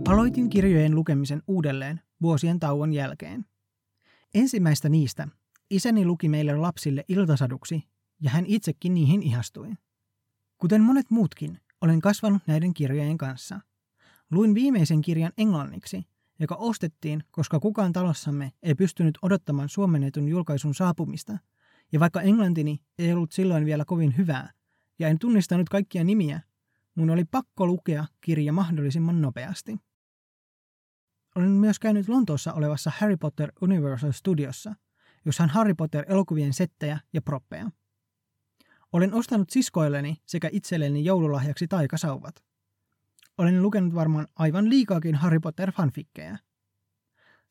Aloitin 0.08 0.50
kirjojen 0.50 0.96
lukemisen 0.96 1.42
uudelleen 1.48 2.02
vuosien 2.22 2.60
tauon 2.60 2.94
jälkeen. 2.94 3.46
Ensimmäistä 4.34 4.90
niistä 4.90 5.28
isäni 5.70 6.06
luki 6.06 6.30
meille 6.30 6.56
lapsille 6.56 7.06
iltasaduksi 7.08 7.84
ja 8.22 8.30
hän 8.30 8.46
itsekin 8.46 8.94
niihin 8.94 9.24
ihastui. 9.24 9.74
Kuten 10.58 10.82
monet 10.82 11.10
muutkin, 11.10 11.60
olen 11.82 12.02
kasvanut 12.02 12.42
näiden 12.48 12.74
kirjojen 12.74 13.18
kanssa. 13.18 13.60
Luin 14.32 14.56
viimeisen 14.56 15.02
kirjan 15.02 15.32
englanniksi 15.38 16.06
joka 16.40 16.56
ostettiin, 16.56 17.24
koska 17.32 17.60
kukaan 17.60 17.94
talossamme 17.94 18.52
ei 18.64 18.76
pystynyt 18.76 19.18
odottamaan 19.22 19.70
suomennetun 19.70 20.28
julkaisun 20.28 20.74
saapumista. 20.74 21.38
Ja 21.92 22.00
vaikka 22.00 22.22
englantini 22.22 22.82
ei 23.00 23.14
ollut 23.14 23.32
silloin 23.32 23.66
vielä 23.66 23.86
kovin 23.86 24.18
hyvää, 24.18 24.52
ja 25.00 25.08
en 25.08 25.20
tunnistanut 25.20 25.70
kaikkia 25.70 26.04
nimiä, 26.04 26.42
mun 26.96 27.10
oli 27.10 27.26
pakko 27.26 27.68
lukea 27.68 28.06
kirja 28.22 28.54
mahdollisimman 28.54 29.22
nopeasti. 29.22 29.78
Olen 31.36 31.50
myös 31.50 31.80
käynyt 31.80 32.10
Lontoossa 32.10 32.54
olevassa 32.54 32.92
Harry 32.98 33.18
Potter 33.18 33.52
Universal 33.62 34.12
Studiossa, 34.12 34.76
jossa 35.26 35.44
on 35.44 35.50
Harry 35.50 35.74
Potter-elokuvien 35.74 36.54
settejä 36.54 37.00
ja 37.14 37.22
proppeja. 37.22 37.72
Olen 38.94 39.14
ostanut 39.14 39.50
siskoilleni 39.50 40.22
sekä 40.26 40.50
itselleni 40.52 41.06
joululahjaksi 41.06 41.68
taikasauvat. 41.68 42.44
Olen 43.38 43.62
lukenut 43.62 43.96
varmaan 43.96 44.28
aivan 44.36 44.70
liikaakin 44.70 45.16
Harry 45.16 45.40
Potter-fanfikkejä. 45.40 46.38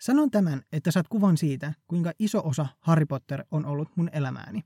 Sanon 0.00 0.30
tämän, 0.30 0.62
että 0.72 0.90
saat 0.90 1.08
kuvan 1.08 1.36
siitä, 1.36 1.74
kuinka 1.86 2.12
iso 2.18 2.42
osa 2.44 2.66
Harry 2.80 3.06
Potter 3.06 3.44
on 3.50 3.66
ollut 3.66 3.96
mun 3.96 4.10
elämääni. 4.12 4.64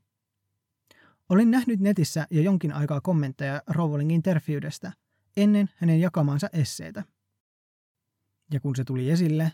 Olin 1.29 1.51
nähnyt 1.51 1.81
netissä 1.81 2.27
jo 2.31 2.43
jonkin 2.43 2.73
aikaa 2.73 3.01
kommentteja 3.01 3.63
Rowlingin 3.67 4.23
terfiydestä 4.23 4.93
ennen 5.37 5.71
hänen 5.77 6.01
jakamansa 6.01 6.49
esseitä. 6.53 7.05
Ja 8.53 8.61
kun 8.61 8.77
se 8.77 8.85
tuli 8.85 9.11
esille, 9.11 9.53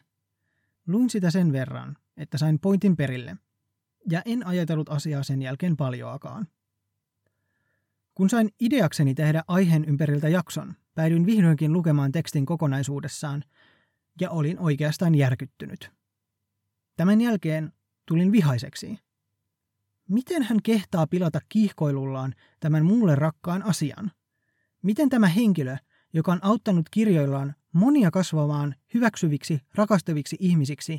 luin 0.87 1.11
sitä 1.11 1.31
sen 1.31 1.53
verran, 1.53 1.97
että 2.17 2.39
sain 2.39 2.59
pointin 2.59 2.97
perille, 2.97 3.37
ja 4.11 4.23
en 4.25 4.47
ajatellut 4.47 4.89
asiaa 4.89 5.23
sen 5.23 5.43
jälkeen 5.43 5.77
paljoakaan. 5.77 6.49
Kun 8.15 8.31
sain 8.31 8.51
ideakseni 8.61 9.15
tehdä 9.15 9.43
aiheen 9.49 9.85
ympäriltä 9.85 10.29
jakson, 10.29 10.75
päädyin 10.95 11.27
vihdoinkin 11.27 11.73
lukemaan 11.73 12.13
tekstin 12.13 12.47
kokonaisuudessaan 12.47 13.45
ja 14.21 14.31
olin 14.31 14.59
oikeastaan 14.59 15.15
järkyttynyt. 15.15 15.91
Tämän 16.97 17.21
jälkeen 17.21 17.73
tulin 18.07 18.33
vihaiseksi. 18.33 18.99
Miten 20.09 20.43
hän 20.43 20.63
kehtaa 20.63 21.07
pilata 21.07 21.41
kiihkoilullaan 21.49 22.35
tämän 22.61 22.85
mulle 22.85 23.15
rakkaan 23.15 23.63
asian? 23.63 24.11
Miten 24.83 25.09
tämä 25.09 25.27
henkilö, 25.27 25.77
joka 26.13 26.33
on 26.33 26.39
auttanut 26.43 26.89
kirjoillaan 26.91 27.55
monia 27.73 28.11
kasvamaan 28.11 28.75
hyväksyviksi, 28.95 29.61
rakastaviksi 29.75 30.37
ihmisiksi, 30.41 30.99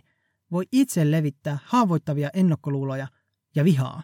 voi 0.51 0.65
itse 0.71 1.11
levittää 1.11 1.59
haavoittavia 1.65 2.29
ennakkoluuloja 2.33 3.07
ja 3.55 3.63
vihaa? 3.63 4.03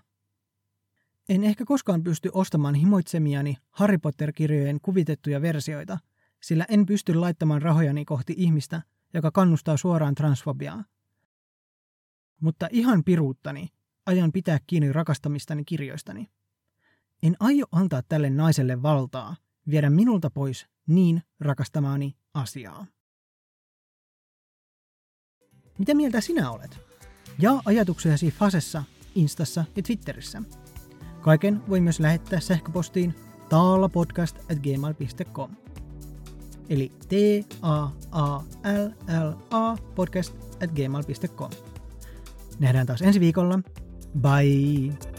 En 1.29 1.43
ehkä 1.43 1.65
koskaan 1.65 2.03
pysty 2.03 2.29
ostamaan 2.33 2.75
himoitsemiani 2.75 3.57
Harry 3.69 3.97
Potter-kirjojen 3.97 4.79
kuvitettuja 4.81 5.41
versioita, 5.41 5.97
sillä 6.43 6.65
en 6.69 6.85
pysty 6.85 7.13
laittamaan 7.13 7.61
rahojani 7.61 8.05
kohti 8.05 8.33
ihmistä, 8.37 8.81
joka 9.13 9.31
kannustaa 9.31 9.77
suoraan 9.77 10.15
transfobiaa. 10.15 10.83
Mutta 12.41 12.67
ihan 12.71 13.03
piruuttani 13.03 13.67
ajan 14.05 14.31
pitää 14.31 14.59
kiinni 14.67 14.93
rakastamistani 14.93 15.63
kirjoistani. 15.65 16.29
En 17.23 17.35
aio 17.39 17.65
antaa 17.71 18.01
tälle 18.09 18.29
naiselle 18.29 18.81
valtaa 18.81 19.35
viedä 19.69 19.89
minulta 19.89 20.29
pois 20.29 20.67
niin 20.89 21.23
rakastamaani 21.39 22.17
asiaa. 22.33 22.85
Mitä 25.77 25.93
mieltä 25.93 26.21
sinä 26.21 26.51
olet? 26.51 26.79
Jaa 27.39 27.61
ajatuksiasi 27.65 28.31
Fasessa, 28.31 28.83
Instassa 29.15 29.65
ja 29.75 29.83
Twitterissä– 29.83 30.41
Kaiken 31.21 31.61
voi 31.69 31.81
myös 31.81 31.99
lähettää 31.99 32.39
sähköpostiin 32.39 33.15
taalapodcast.gmail.com. 33.49 35.51
Eli 36.69 36.91
t 37.07 37.11
a 37.61 37.89
a 38.11 38.41
l 38.63 38.89
l 39.27 39.33
a 39.51 39.77
podcast 39.95 40.35
at 40.63 40.71
gmail.com. 40.71 41.51
Nähdään 42.59 42.87
taas 42.87 43.01
ensi 43.01 43.19
viikolla. 43.19 43.59
Bye! 44.21 45.18